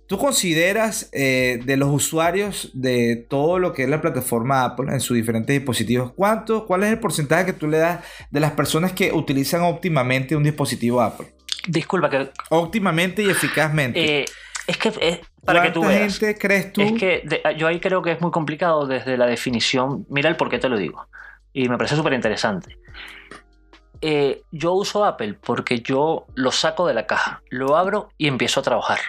[0.09, 5.01] ¿Tú consideras eh, de los usuarios de todo lo que es la plataforma Apple en
[5.01, 8.93] sus diferentes dispositivos, cuánto, cuál es el porcentaje que tú le das de las personas
[8.93, 11.27] que utilizan óptimamente un dispositivo Apple?
[11.67, 12.31] Disculpa que...
[12.49, 14.21] Óptimamente y eficazmente.
[14.21, 14.25] Eh,
[14.67, 16.19] es que, eh, para que tú veas.
[16.19, 16.81] gente crees tú?
[16.81, 17.23] Es que
[17.59, 20.07] yo ahí creo que es muy complicado desde la definición.
[20.09, 21.07] Mira el por qué te lo digo.
[21.53, 22.79] Y me parece súper interesante.
[24.01, 28.61] Eh, yo uso Apple porque yo lo saco de la caja, lo abro y empiezo
[28.61, 29.01] a trabajar.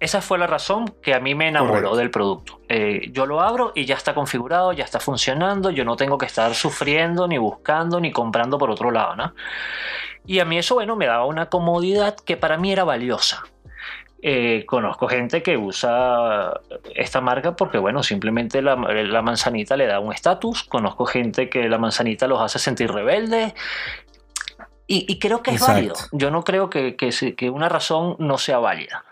[0.00, 2.60] Esa fue la razón que a mí me enamoró del producto.
[2.68, 6.26] Eh, yo lo abro y ya está configurado, ya está funcionando, yo no tengo que
[6.26, 9.16] estar sufriendo, ni buscando, ni comprando por otro lado.
[9.16, 9.34] ¿no?
[10.24, 13.42] Y a mí eso, bueno, me daba una comodidad que para mí era valiosa.
[14.20, 16.60] Eh, conozco gente que usa
[16.94, 20.64] esta marca porque, bueno, simplemente la, manzanita le da un estatus.
[20.64, 23.54] Conozco gente que la manzanita los hace sentir rebeldes.
[24.90, 25.94] Y, creo que es válido.
[26.12, 29.04] Yo no creo que, que, una razón no sea válida.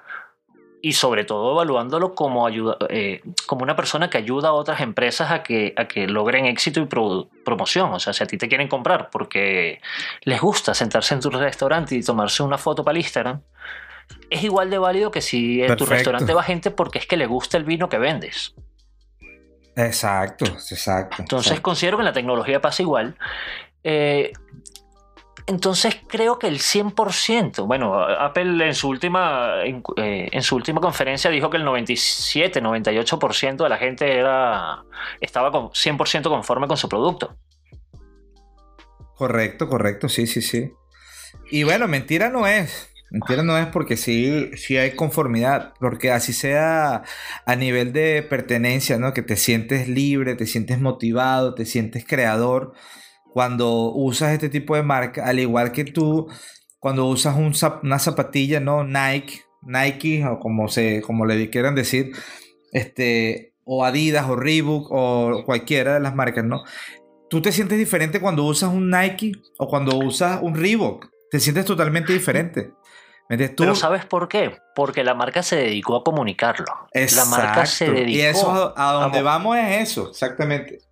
[0.86, 5.32] Y sobre todo evaluándolo como, ayuda, eh, como una persona que ayuda a otras empresas
[5.32, 7.92] a que, a que logren éxito y promoción.
[7.92, 9.80] O sea, si a ti te quieren comprar porque
[10.22, 13.42] les gusta sentarse en tu restaurante y tomarse una foto para el Instagram,
[14.30, 17.26] es igual de válido que si en tu restaurante va gente porque es que le
[17.26, 18.54] gusta el vino que vendes.
[19.74, 21.16] Exacto, exacto.
[21.18, 23.16] Entonces considero que en la tecnología pasa igual.
[23.82, 24.32] Eh,
[25.46, 31.30] entonces creo que el 100%, bueno, Apple en su última, en, eh, su última conferencia
[31.30, 34.84] dijo que el 97, 98% de la gente era,
[35.20, 37.36] estaba 100% conforme con su producto.
[39.14, 40.72] Correcto, correcto, sí, sí, sí.
[41.50, 42.92] Y bueno, mentira no es.
[43.10, 47.04] Mentira no es porque sí, sí hay conformidad, porque así sea
[47.46, 49.14] a nivel de pertenencia, ¿no?
[49.14, 52.74] Que te sientes libre, te sientes motivado, te sientes creador
[53.36, 56.26] cuando usas este tipo de marca, al igual que tú
[56.78, 58.82] cuando usas una zapatilla, ¿no?
[58.82, 62.12] Nike, Nike o como, se, como le quieran decir,
[62.72, 66.64] este, o Adidas o Reebok o cualquiera de las marcas, ¿no?
[67.28, 71.10] Tú te sientes diferente cuando usas un Nike o cuando usas un Reebok.
[71.30, 72.72] Te sientes totalmente diferente.
[73.28, 74.56] Pero ¿sabes por qué?
[74.74, 76.64] Porque la marca se dedicó a comunicarlo.
[76.94, 78.10] La marca se dedicó.
[78.12, 80.85] Y eso a donde vamos es eso, exactamente.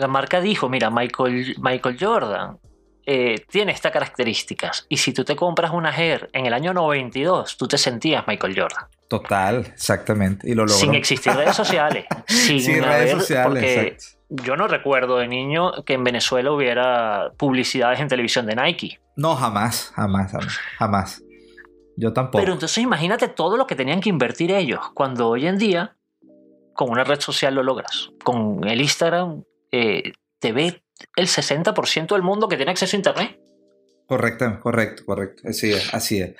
[0.00, 2.58] La marca dijo: Mira, Michael, Michael Jordan
[3.04, 4.86] eh, tiene estas características.
[4.88, 8.58] Y si tú te compras una Air en el año 92, tú te sentías Michael
[8.58, 8.86] Jordan.
[9.08, 10.48] Total, exactamente.
[10.48, 10.74] Y lo logró.
[10.74, 12.06] Sin existir redes sociales.
[12.26, 18.46] sin, redes sociales, Yo no recuerdo de niño que en Venezuela hubiera publicidades en televisión
[18.46, 19.00] de Nike.
[19.16, 20.58] No, jamás, jamás, jamás.
[20.78, 21.22] jamás.
[21.98, 22.42] Yo tampoco.
[22.42, 25.94] Pero entonces imagínate todo lo que tenían que invertir ellos, cuando hoy en día
[26.74, 28.10] con una red social lo logras.
[28.24, 29.42] Con el Instagram
[29.72, 30.82] eh, te ve
[31.16, 33.40] el 60% del mundo que tiene acceso a Internet.
[34.10, 35.42] Correcto, correcto, correcto.
[35.48, 36.34] Así es, así es.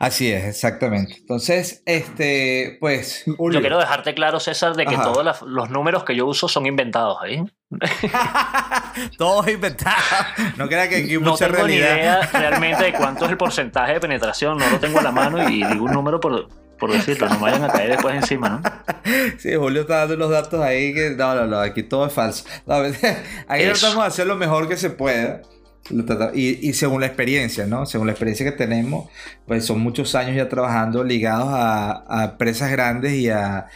[0.00, 1.14] Así es, exactamente.
[1.18, 3.22] Entonces, este, pues.
[3.26, 7.18] Yo quiero dejarte claro, César, de que todos los números que yo uso son inventados
[7.22, 7.40] ahí.
[9.16, 10.02] todos inventados.
[10.56, 14.00] No crea que aquí no tengo ni idea realmente de cuánto es el porcentaje de
[14.00, 14.58] penetración.
[14.58, 16.48] No lo tengo en la mano y digo un número por,
[16.78, 17.28] por decirlo.
[17.28, 18.62] No vayan a caer después encima, ¿no?
[19.38, 21.10] Sí, Julio está dando unos datos ahí que.
[21.10, 22.44] No, no, no, aquí todo es falso.
[22.66, 22.94] aquí
[23.64, 25.42] tratamos de hacer lo mejor que se pueda.
[26.34, 27.84] Y, según la experiencia, ¿no?
[27.84, 29.10] Según la experiencia que tenemos,
[29.46, 33.66] pues son muchos años ya trabajando ligados a, empresas grandes y a,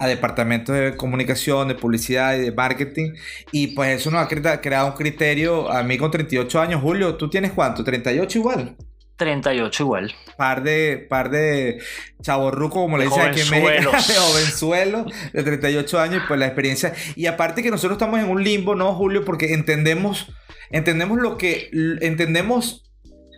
[0.00, 3.12] departamentos de comunicación, de publicidad y de marketing.
[3.52, 5.70] Y pues eso nos ha creado un criterio.
[5.70, 7.84] A mí con 38 años, Julio, ¿tú tienes cuánto?
[7.84, 8.76] ¿38 igual?
[9.16, 10.14] 38 igual.
[10.36, 11.80] Par de, par de
[12.22, 16.46] chaborruco, como le dicen aquí en México, de jovenzuelo, de 38 años, y pues la
[16.46, 16.94] experiencia.
[17.16, 19.24] Y aparte que nosotros estamos en un limbo, ¿no, Julio?
[19.24, 20.28] Porque entendemos
[20.70, 22.90] entendemos lo que entendemos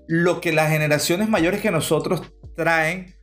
[0.06, 2.22] lo que las generaciones mayores que nosotros
[2.54, 3.15] traen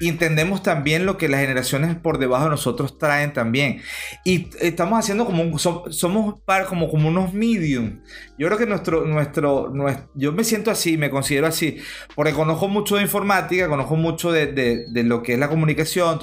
[0.00, 3.82] y entendemos también lo que las generaciones por debajo de nosotros traen también.
[4.24, 8.00] Y estamos haciendo como, somos como, como unos medium.
[8.38, 9.72] Yo creo que nuestro, nuestro,
[10.14, 11.78] yo me siento así, me considero así,
[12.14, 16.18] porque conozco mucho de informática, conozco mucho de, de, lo que es la comunicación,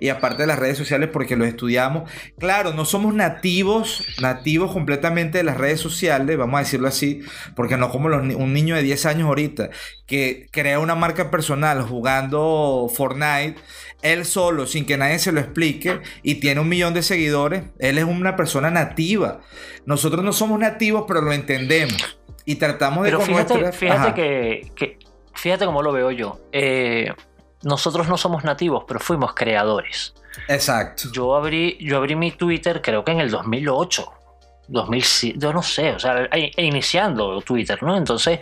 [0.00, 2.08] y aparte de las redes sociales porque lo estudiamos.
[2.38, 7.20] Claro, no somos nativos, nativos completamente de las redes sociales, vamos a decirlo así,
[7.56, 9.70] porque no como un niño de 10 años ahorita,
[10.08, 13.56] que crea una marca personal jugando Fortnite,
[14.00, 17.98] él solo, sin que nadie se lo explique, y tiene un millón de seguidores, él
[17.98, 19.40] es una persona nativa.
[19.84, 22.18] Nosotros no somos nativos, pero lo entendemos.
[22.46, 23.10] Y tratamos de...
[23.10, 24.14] Pero fíjate, fíjate
[24.74, 24.98] que,
[25.34, 26.40] fíjate cómo lo veo yo.
[26.52, 27.12] Eh,
[27.62, 30.14] nosotros no somos nativos, pero fuimos creadores.
[30.48, 31.10] Exacto.
[31.12, 34.12] Yo abrí, yo abrí mi Twitter creo que en el 2008.
[34.70, 36.28] 2007, yo no sé, o sea,
[36.58, 37.96] iniciando Twitter, ¿no?
[37.96, 38.38] Entonces,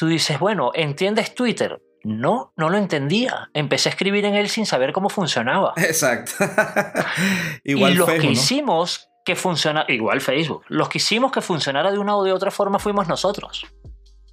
[0.00, 1.78] tú dices, bueno, ¿entiendes Twitter?
[2.04, 3.50] No, no lo entendía.
[3.52, 5.74] Empecé a escribir en él sin saber cómo funcionaba.
[5.76, 6.32] Exacto.
[7.64, 11.98] igual y los que hicimos que funciona, igual Facebook, los que hicimos que funcionara de
[11.98, 13.66] una o de otra forma fuimos nosotros.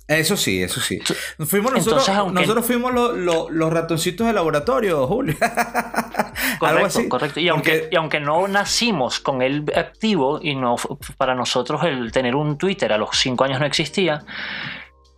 [0.07, 1.01] Eso sí, eso sí.
[1.45, 5.35] Fuimos nosotros, nosotros fuimos los ratoncitos de laboratorio, Julio.
[6.59, 7.41] correcto, correcto.
[7.41, 10.77] Y aunque, y aunque no nacimos con él activo y no
[11.17, 14.23] para nosotros el tener un Twitter a los cinco años no existía,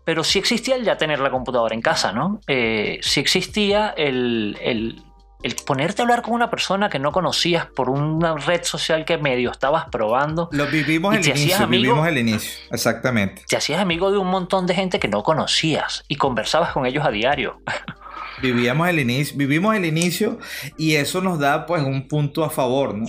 [0.09, 2.41] pero sí existía el ya tener la computadora en casa, ¿no?
[2.47, 5.03] Eh, sí existía el, el,
[5.43, 9.19] el, ponerte a hablar con una persona que no conocías por una red social que
[9.19, 10.49] medio estabas probando.
[10.51, 13.43] Lo vivimos el inicio, vivimos el inicio, exactamente.
[13.47, 17.05] Te hacías amigo de un montón de gente que no conocías y conversabas con ellos
[17.05, 17.61] a diario.
[18.41, 20.39] Vivíamos el inicio, vivimos el inicio
[20.75, 23.05] y eso nos da pues un punto a favor, ¿no?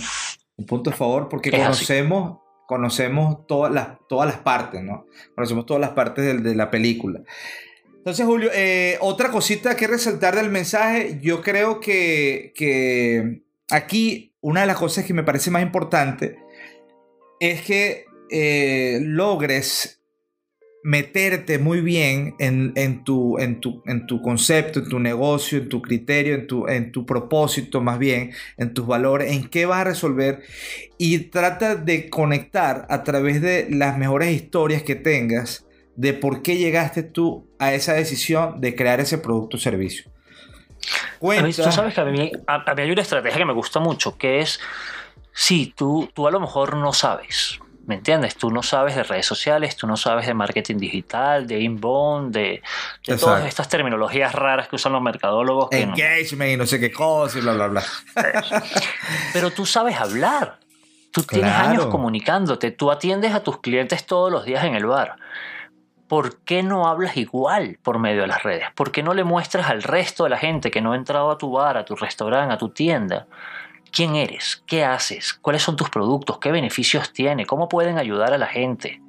[0.55, 2.40] Un punto a favor porque conocemos
[2.71, 5.05] conocemos todas las, todas las partes, ¿no?
[5.35, 7.21] Conocemos todas las partes de, la película.
[7.97, 14.61] Entonces, Julio, eh, otra cosita que resaltar del mensaje, yo creo que, que, aquí una
[14.61, 16.37] de las cosas que me parece más importante
[17.41, 20.00] es que eh, logres
[20.83, 25.81] meterte muy bien en, tu, en, tu, en tu concepto, en tu negocio, en tu
[25.81, 29.83] criterio, en tu, en tu propósito más bien, en tus valores, en qué vas a
[29.85, 30.41] resolver
[30.97, 35.65] y trata de conectar a través de las mejores historias que tengas
[35.95, 40.09] de por qué llegaste tú a esa decisión de crear ese producto o servicio.
[41.19, 41.63] Cuenta.
[41.63, 44.39] Tú sabes que a mí, a mí hay una estrategia que me gusta mucho, que
[44.39, 44.59] es,
[45.31, 48.35] sí, tú, tú a lo mejor no sabes, ¿Me entiendes?
[48.35, 52.61] Tú no sabes de redes sociales, tú no sabes de marketing digital, de inbound, de,
[53.19, 55.69] todas estas terminologías raras que usan los mercadólogos.
[55.71, 57.83] Engagement y no sé qué cosa y bla, bla, bla.
[59.33, 60.59] Pero tú sabes hablar.
[61.11, 62.71] Tú tienes años comunicándote.
[62.71, 65.17] Tú atiendes a tus clientes todos los días en el bar.
[66.07, 68.67] ¿Por qué no hablas igual por medio de las redes?
[68.75, 71.37] ¿Por qué no le muestras al resto de la gente que no ha entrado a
[71.37, 73.27] tu bar, a tu restaurante, a tu tienda?
[73.91, 78.37] Quién eres, qué haces, cuáles son tus productos, qué beneficios tiene, cómo pueden ayudar a
[78.37, 79.01] la gente.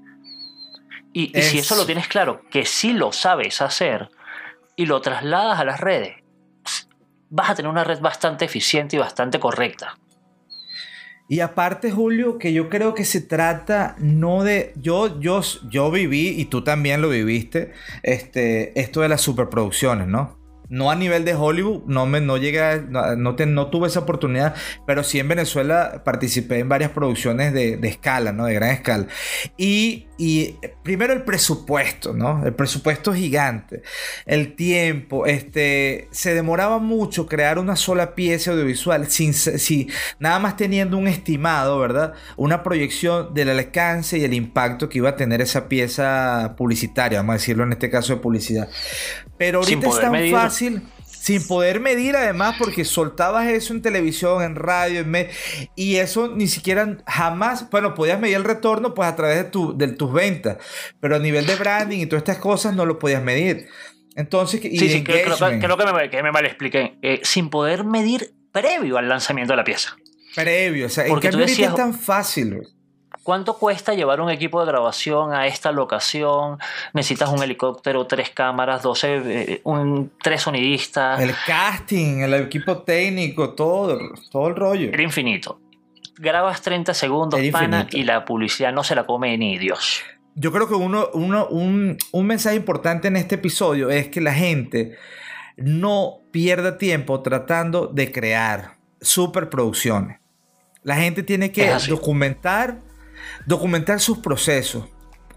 [1.13, 4.11] Y, si eso lo tienes claro, que sí lo sabes hacer
[4.77, 6.17] y lo trasladas a las redes,
[7.29, 9.99] vas a tener una red bastante eficiente y bastante correcta.
[11.29, 14.73] Y aparte, Julio, que yo creo que se trata no de.
[14.77, 17.73] Yo, yo, yo viví, y tú también lo viviste,
[18.03, 20.42] este, esto de las superproducciones, ¿no?
[20.73, 24.55] No a nivel de Hollywood, no, me, no no, no, tuve esa oportunidad,
[24.87, 28.47] pero sí en Venezuela participé en varias producciones de, escala, ¿no?
[28.47, 29.07] De gran escala.
[29.59, 32.47] Y, y, primero el presupuesto, ¿no?
[32.47, 33.83] El presupuesto gigante,
[34.25, 40.57] el tiempo, este, se demoraba mucho crear una sola pieza audiovisual, sin, si, nada más
[40.57, 42.15] teniendo un estimado, ¿verdad?
[42.39, 47.35] Una proyección del alcance y el impacto que iba a tener esa pieza publicitaria, vamos
[47.35, 48.71] a decirlo en este caso de publicidad.
[49.43, 54.55] Pero ahorita es tan fácil sin poder medir además porque soltabas eso en televisión, en
[54.55, 55.29] radio, en
[55.75, 59.77] y eso ni siquiera jamás, bueno, podías medir el retorno pues a través de, tu,
[59.77, 60.59] de tus ventas,
[61.01, 63.67] pero a nivel de branding y todas estas cosas no lo podías medir.
[64.15, 65.37] Entonces, sí, sí, creo,
[65.77, 69.65] que, me, que me mal expliqué, eh, sin poder medir previo al lanzamiento de la
[69.65, 69.97] pieza.
[70.37, 72.63] Previo, o sea, porque en cambio ahorita es tan fácil.
[73.23, 76.59] ¿Cuánto cuesta llevar un equipo de grabación a esta locación?
[76.93, 81.21] Necesitas un helicóptero, tres cámaras, 12, eh, un, tres sonidistas.
[81.21, 83.99] El casting, el equipo técnico, todo,
[84.31, 84.89] todo el rollo.
[84.93, 85.61] Era infinito.
[86.17, 90.03] Grabas 30 segundos, pana, y la publicidad no se la come ni Dios.
[90.35, 94.33] Yo creo que uno, uno, un, un mensaje importante en este episodio es que la
[94.33, 94.97] gente
[95.57, 100.19] no pierda tiempo tratando de crear superproducciones.
[100.83, 102.81] La gente tiene que documentar
[103.47, 104.85] documentar sus procesos.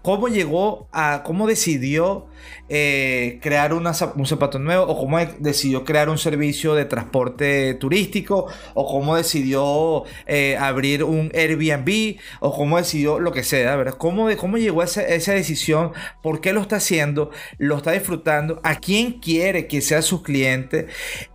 [0.02, 2.26] ¿Cómo llegó a, cómo decidió
[2.68, 8.86] eh, crear un zapato nuevo o cómo decidió crear un servicio de transporte turístico o
[8.86, 13.94] cómo decidió eh, abrir un Airbnb o cómo decidió lo que sea, ¿verdad?
[13.94, 15.92] ¿Cómo, cómo llegó a esa, decisión?
[16.22, 17.30] ¿Por qué lo está haciendo?
[17.58, 18.60] ¿Lo está disfrutando?
[18.64, 20.88] ¿A quién quiere que sea su cliente?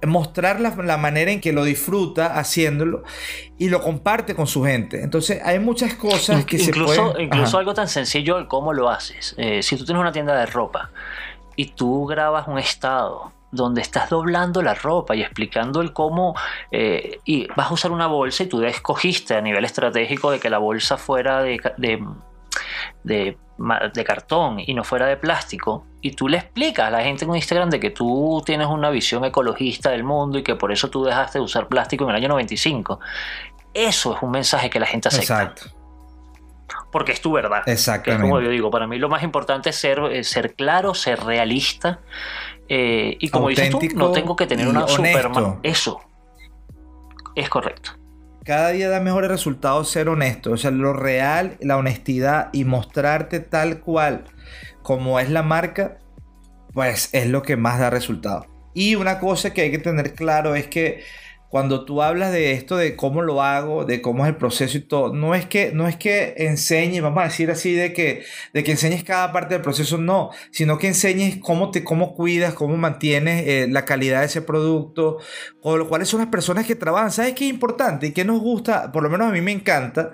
[0.06, 3.04] Mostrar la, manera en que lo disfruta haciéndolo
[3.58, 5.02] y lo comparte con su gente.
[5.02, 7.22] Entonces hay muchas cosas que se pueden...
[7.22, 9.36] Incluso algo tan sencillo el cómo lo haces.
[9.38, 10.92] Eh, si tú tienes una tienda de ropa,
[11.56, 16.36] y tú grabas un estado donde estás doblando la ropa y explicando el cómo
[16.72, 20.50] eh, y vas a usar una bolsa y tú escogiste a nivel estratégico de que
[20.50, 23.36] la bolsa fuera de, de,
[23.94, 27.36] de, cartón y no fuera de plástico y tú le explicas a la gente en
[27.36, 31.04] Instagram de que tú tienes una visión ecologista del mundo y que por eso tú
[31.04, 33.00] dejaste de usar plástico en el año 95
[33.74, 35.81] eso es un mensaje que la gente acepta Exacto.
[36.92, 37.64] Porque es tu verdad.
[37.66, 38.30] Exactamente.
[38.30, 42.00] como yo digo, para mí lo más importante es ser, eh, ser claro, ser realista.
[42.68, 45.60] Eh, y como dices tú, no tengo que tener una Superman.
[45.64, 46.02] Eso.
[47.36, 47.92] Es correcto.
[48.44, 50.52] Cada día da mejores resultados ser honesto.
[50.52, 54.26] O sea, lo real, la honestidad y mostrarte tal cual
[54.82, 56.00] como es la marca,
[56.74, 58.48] pues es lo que más da resultado.
[58.74, 61.04] Y una cosa que hay que tener claro es que
[61.52, 64.82] cuando tú hablas de esto, de cómo lo hago, de cómo es el proceso y
[64.82, 68.24] todo, no es que, no es que enseñes, vamos a decir así, de que,
[68.54, 72.54] de que enseñes cada parte del proceso, no, sino que enseñes cómo te, cómo cuidas,
[72.54, 75.18] cómo mantienes eh, la calidad de ese producto,
[75.62, 77.12] o cuáles son las personas que trabajan.
[77.12, 78.90] ¿Sabes qué es importante y qué nos gusta?
[78.94, 80.14] Por lo menos a mí me encanta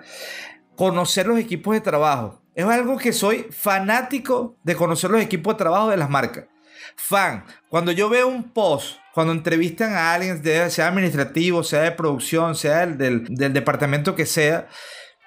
[0.76, 2.42] conocer los equipos de trabajo.
[2.56, 6.46] Es algo que soy fanático de conocer los equipos de trabajo de las marcas.
[6.96, 7.46] Fan.
[7.70, 12.86] Cuando yo veo un post cuando entrevistan a alguien, sea administrativo, sea de producción, sea
[12.86, 14.68] del, departamento que sea,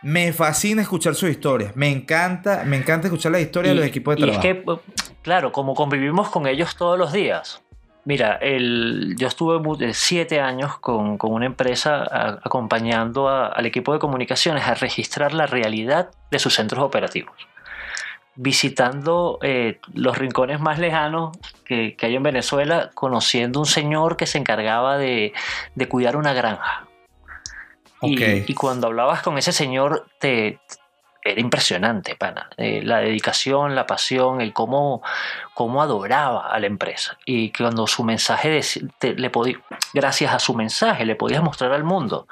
[0.01, 1.74] me fascina escuchar sus historias.
[1.74, 4.47] Me encanta, me encanta escuchar las historias de los equipos de trabajo.
[4.47, 7.64] Y es que, claro, como convivimos con ellos todos los días.
[8.05, 9.61] Mira, el, yo estuve
[9.93, 16.38] siete años con, una empresa acompañando al equipo de comunicaciones a registrar la realidad de
[16.38, 17.34] sus centros operativos
[18.41, 21.36] visitando eh, los rincones más lejanos
[21.66, 25.34] que, hay en Venezuela, conociendo un señor que se encargaba de,
[25.91, 26.86] cuidar una granja.
[28.01, 30.59] Y, cuando hablabas con ese señor, te,
[31.22, 32.49] era impresionante, pana.
[32.57, 35.03] Eh, la dedicación, la pasión, el cómo,
[35.53, 37.18] cómo adoraba a la empresa.
[37.26, 38.62] Y cuando su mensaje,
[39.03, 39.30] le
[39.93, 42.26] gracias a su mensaje, le podías mostrar al mundo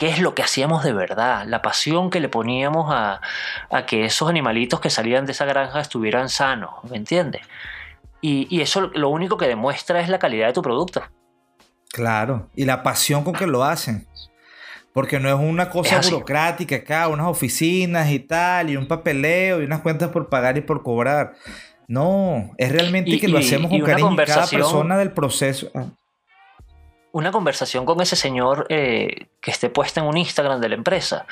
[0.00, 3.20] qué es lo que hacíamos de verdad, la pasión que le poníamos a,
[3.86, 7.42] que esos animalitos que salían de esa granja estuvieran sanos, ¿me entiendes?
[8.22, 11.02] Y, eso lo único que demuestra es la calidad de tu producto.
[11.92, 14.06] Claro, y la pasión con que lo hacen.
[14.94, 19.66] Porque no es una cosa burocrática acá, unas oficinas y tal, y un papeleo y
[19.66, 21.34] unas cuentas por pagar y por cobrar.
[21.88, 25.70] No, es realmente que lo hacemos con cariño cada persona del proceso.
[25.74, 25.99] Ah
[27.12, 31.26] una conversación con ese señor eh, que esté puesta en un Instagram de la empresa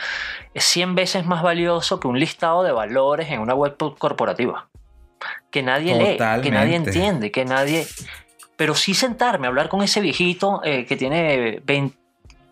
[0.54, 4.68] es 100 veces más valioso que un listado de valores en una web corporativa.
[5.50, 7.86] Que nadie lee, que nadie entiende, que nadie...
[8.56, 11.97] Pero sí sentarme a hablar con ese viejito eh, que tiene 20,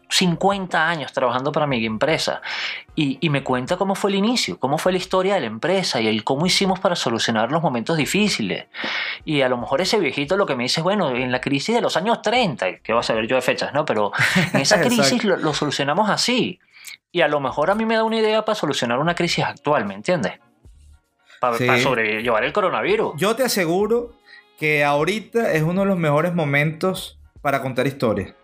[0.09, 2.41] 50 años trabajando para mi empresa
[2.95, 6.07] y, me cuenta cómo fue el inicio, cómo fue la historia de la empresa y
[6.07, 8.67] el cómo hicimos para solucionar los momentos difíciles.
[9.25, 11.75] Y a lo mejor ese viejito lo que me dice es, bueno, en la crisis
[11.75, 13.85] de los años 30, que vas a ver yo de fechas, ¿no?
[13.85, 14.13] Pero
[14.53, 16.59] en esa crisis lo, solucionamos así.
[17.13, 19.85] Y a lo mejor a mí me da una idea para solucionar una crisis actual,
[19.85, 20.35] ¿me entiendes?
[21.41, 23.15] Para, para sobrellevar el coronavirus.
[23.17, 24.15] Yo te aseguro
[24.59, 28.35] que ahorita es uno de los mejores momentos para contar historias.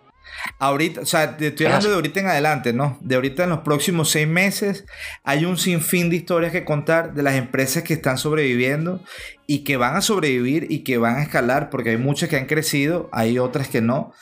[0.59, 2.99] Ahorita, o sea, estoy hablando de ahorita en adelante, ¿no?
[3.01, 4.85] De ahorita en los próximos seis meses
[5.25, 9.03] hay un sinfín de historias que contar de las empresas que están sobreviviendo
[9.47, 12.47] y que van a sobrevivir y que van a escalar, porque hay muchas que han
[12.47, 14.13] crecido, hay otras que no.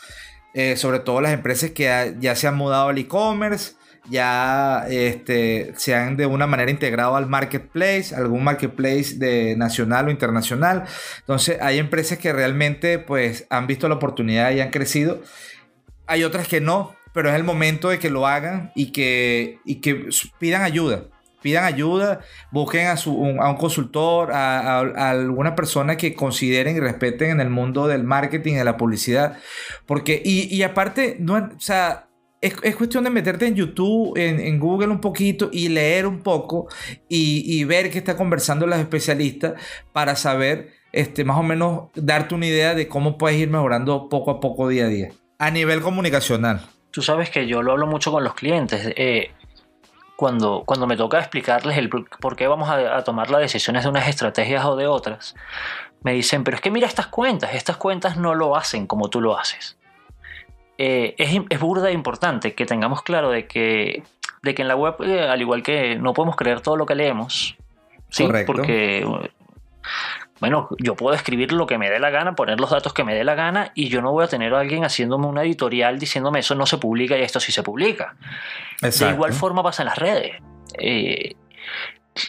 [0.53, 3.74] Eh, sobre todo las empresas que ya se han mudado al e-commerce,
[4.09, 10.11] ya este, se han de una manera integrado al marketplace, algún marketplace de nacional o
[10.11, 10.84] internacional.
[11.20, 15.22] Entonces hay empresas que realmente pues han visto la oportunidad y han crecido
[16.11, 19.76] hay otras que no, pero es el momento de que lo hagan y que, y
[19.76, 20.08] que
[20.38, 21.04] pidan ayuda.
[21.40, 26.80] Pidan ayuda, busquen a, su, un, a un consultor, a, alguna persona que consideren y
[26.80, 29.38] respeten en el mundo del marketing, de la publicidad.
[29.86, 32.08] Porque, y, aparte, no, o sea,
[32.42, 36.68] es, cuestión de meterte en YouTube, en, Google un poquito y leer un poco
[37.08, 39.54] y, y ver qué está conversando las especialistas
[39.92, 44.32] para saber, este, más o menos, darte una idea de cómo puedes ir mejorando poco
[44.32, 45.11] a poco día a día.
[45.41, 46.61] A nivel comunicacional.
[46.91, 48.93] Tú sabes que yo lo hablo mucho con los clientes.
[48.95, 49.30] Eh,
[50.14, 54.07] cuando, cuando me toca explicarles el por qué vamos a, tomar las decisiones de unas
[54.07, 55.34] estrategias o de otras,
[56.03, 59.22] me dicen, pero es que mira estas cuentas, estas cuentas no lo hacen como tú
[59.22, 59.78] lo haces.
[60.76, 64.03] Eh, es, es, burda e importante que tengamos claro de que,
[64.43, 66.97] de que en la web, eh, al igual que no podemos creer todo lo que
[66.97, 67.57] leemos,
[68.11, 68.28] ¿sí?
[68.45, 69.07] porque
[70.41, 73.14] bueno, yo puedo escribir lo que me dé la gana, poner los datos que me
[73.14, 76.41] dé la gana y yo no voy a tener a alguien haciéndome una editorial diciéndome
[76.41, 78.16] eso no se publica y esto sí se publica.
[78.80, 80.36] De igual forma pasa en las redes.
[80.78, 81.36] Eh,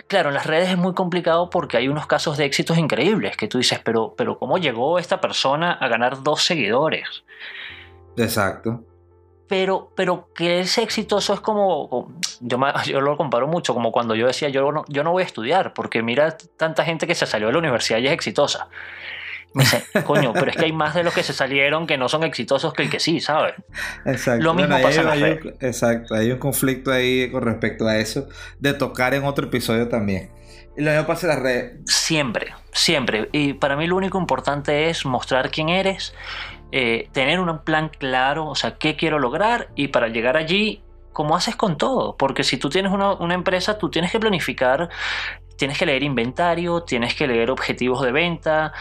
[0.08, 3.48] claro, en las redes es muy complicado porque hay unos casos de éxitos increíbles que
[3.48, 7.24] tú dices, pero, pero ¿cómo llegó esta persona a ganar dos seguidores?
[8.18, 8.84] Exacto
[9.52, 14.26] pero, pero que es exitoso es como, yo, yo lo comparo mucho, como cuando yo
[14.28, 17.48] decía, yo no, yo no voy a estudiar, porque mira tanta gente que se salió
[17.48, 18.70] de la universidad y es exitosa.
[19.54, 22.08] Me dice, coño, pero es que hay más de los que se salieron que no
[22.08, 23.56] son exitosos que el que sí, ¿sabes?
[24.06, 24.42] Exacto.
[24.42, 25.44] Lo mismo Bueno, pasa en las hay redes.
[25.46, 28.30] un- exacto, hay un conflicto ahí con respecto a eso,
[28.60, 30.32] de tocar en otro episodio también.
[30.78, 31.74] Y lo mismo pasa en las redes.
[31.86, 33.28] Siempre, siempre.
[33.34, 36.14] Y para mí lo único importante es mostrar quién eres,
[36.72, 41.36] eh, tener un plan claro, o sea, qué quiero lograr y para llegar allí, como
[41.36, 42.16] haces con todo.
[42.18, 44.90] Porque si tú tienes una, una empresa, tú tienes que planificar,
[45.58, 48.74] tienes que leer inventario, tienes que leer objetivos de venta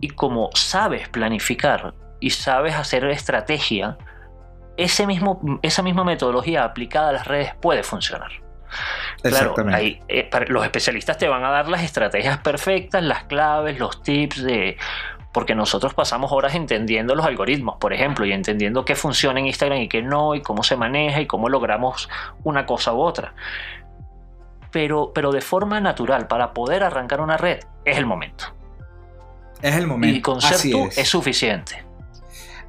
[0.00, 3.98] y como sabes planificar y sabes hacer estrategia,
[4.76, 8.30] ese mismo, esa misma metodología aplicada a las redes puede funcionar.
[9.22, 13.78] Claro, ahí, eh, para- los especialistas te van a dar las estrategias perfectas, las claves,
[13.78, 14.78] los tips de...
[15.32, 19.80] Porque nosotros pasamos horas entendiendo los algoritmos, por ejemplo, y entendiendo qué funciona en Instagram
[19.80, 22.08] y qué no, y cómo se maneja y cómo logramos
[22.44, 23.34] una cosa u otra.
[24.70, 28.54] Pero, pero de forma natural, para poder arrancar una red, es el momento.
[29.62, 30.16] Es el momento.
[30.16, 30.98] Y con ser así tú es.
[30.98, 31.84] es suficiente.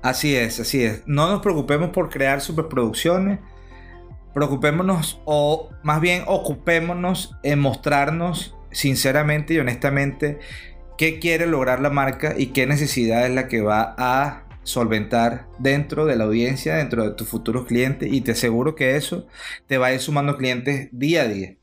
[0.02, 1.04] Así es, así es.
[1.06, 3.40] No nos preocupemos por crear superproducciones.
[4.34, 10.40] Preocupémonos o más bien ocupémonos en mostrarnos sinceramente y honestamente
[11.04, 16.06] qué quiere lograr la marca y qué necesidad es la que va a solventar dentro
[16.06, 19.28] de la audiencia, dentro de tus futuros clientes y te aseguro que eso
[19.68, 21.58] te va a ir sumando clientes día a día.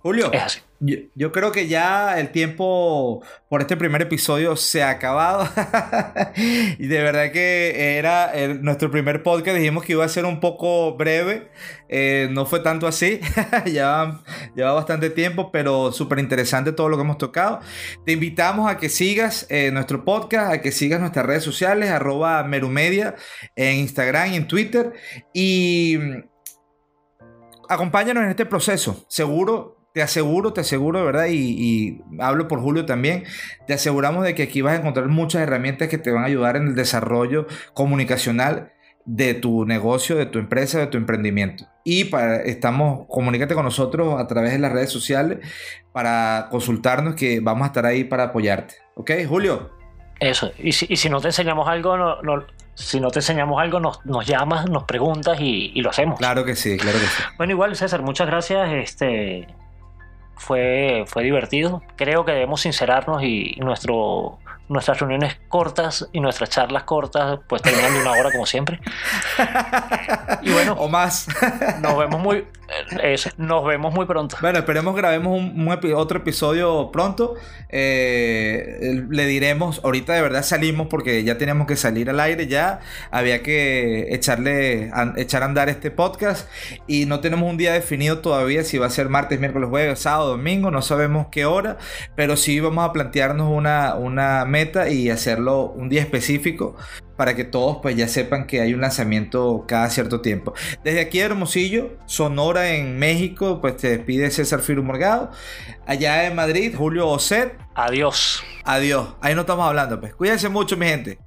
[0.00, 0.30] Julio.
[1.14, 5.48] Yo, creo que ya el tiempo por este primer episodio se ha acabado.
[6.36, 9.56] y de verdad que era nuestro primer podcast.
[9.56, 11.50] Dijimos que iba a ser un poco breve.
[11.88, 13.20] Eh, no fue tanto así.
[13.72, 14.22] ya
[14.56, 17.60] lleva bastante tiempo, pero súper interesante todo lo que hemos tocado.
[18.04, 22.42] Te invitamos a que sigas eh, nuestro podcast, a que sigas nuestras redes sociales, arroba
[22.42, 23.14] Merumedia
[23.54, 24.92] en Instagram y en Twitter.
[25.32, 26.24] Y mm,
[27.68, 29.06] acompáñanos en este proceso.
[29.08, 33.24] Seguro, te aseguro, te aseguro, de verdad, y, y hablo por Julio también,
[33.66, 36.56] te aseguramos de que aquí vas a encontrar muchas herramientas que te van a ayudar
[36.56, 38.72] en el desarrollo comunicacional
[39.04, 41.66] de tu negocio, de tu empresa, de tu emprendimiento.
[41.84, 45.38] Y para, estamos, comunícate con nosotros a través de las redes sociales
[45.92, 48.76] para consultarnos que vamos a estar ahí para apoyarte.
[48.94, 49.72] ¿Ok, Julio?
[50.20, 50.52] Eso.
[50.58, 53.80] Y si, y si no te enseñamos algo, no, no- si no te enseñamos algo,
[53.80, 56.18] nos, nos llamas, nos preguntas y, y lo hacemos.
[56.18, 57.22] Claro que sí, claro que sí.
[57.36, 58.72] Bueno, igual, César, muchas gracias.
[58.72, 59.46] Este
[60.42, 61.82] fue, fue divertido.
[61.96, 64.38] Creo que debemos sincerarnos y nuestro,
[64.68, 68.80] nuestras reuniones cortas y nuestras charlas cortas, pues terminan de una hora como siempre.
[70.42, 71.28] Y bueno, o más.
[71.80, 72.44] nos vemos muy,
[73.00, 74.36] eh, nos vemos muy pronto.
[74.40, 77.34] Bueno, esperemos grabemos un, otro episodio pronto.
[77.68, 82.80] Eh, le diremos, ahorita de verdad salimos porque ya teníamos que salir al aire, ya
[83.10, 86.48] había que echarle, a- echar a andar este podcast
[86.86, 90.30] y no tenemos un día definido todavía si va a ser martes, miércoles, jueves, sábado,
[90.30, 91.78] domingo, no sabemos qué hora,
[92.16, 96.76] pero sí vamos a plantearnos una, una meta y hacerlo un día específico
[97.16, 100.54] para que todos pues ya sepan que hay un lanzamiento cada cierto tiempo.
[100.84, 105.30] Desde aquí de Hermosillo, Sonora en México, pues te despide César Firu Morgado.
[105.86, 107.56] Allá en Madrid, Julio Oset.
[107.74, 108.44] Adiós.
[108.64, 109.14] Adiós.
[109.20, 110.14] Ahí no estamos hablando, pues.
[110.14, 111.18] Cuídense mucho, mi gente.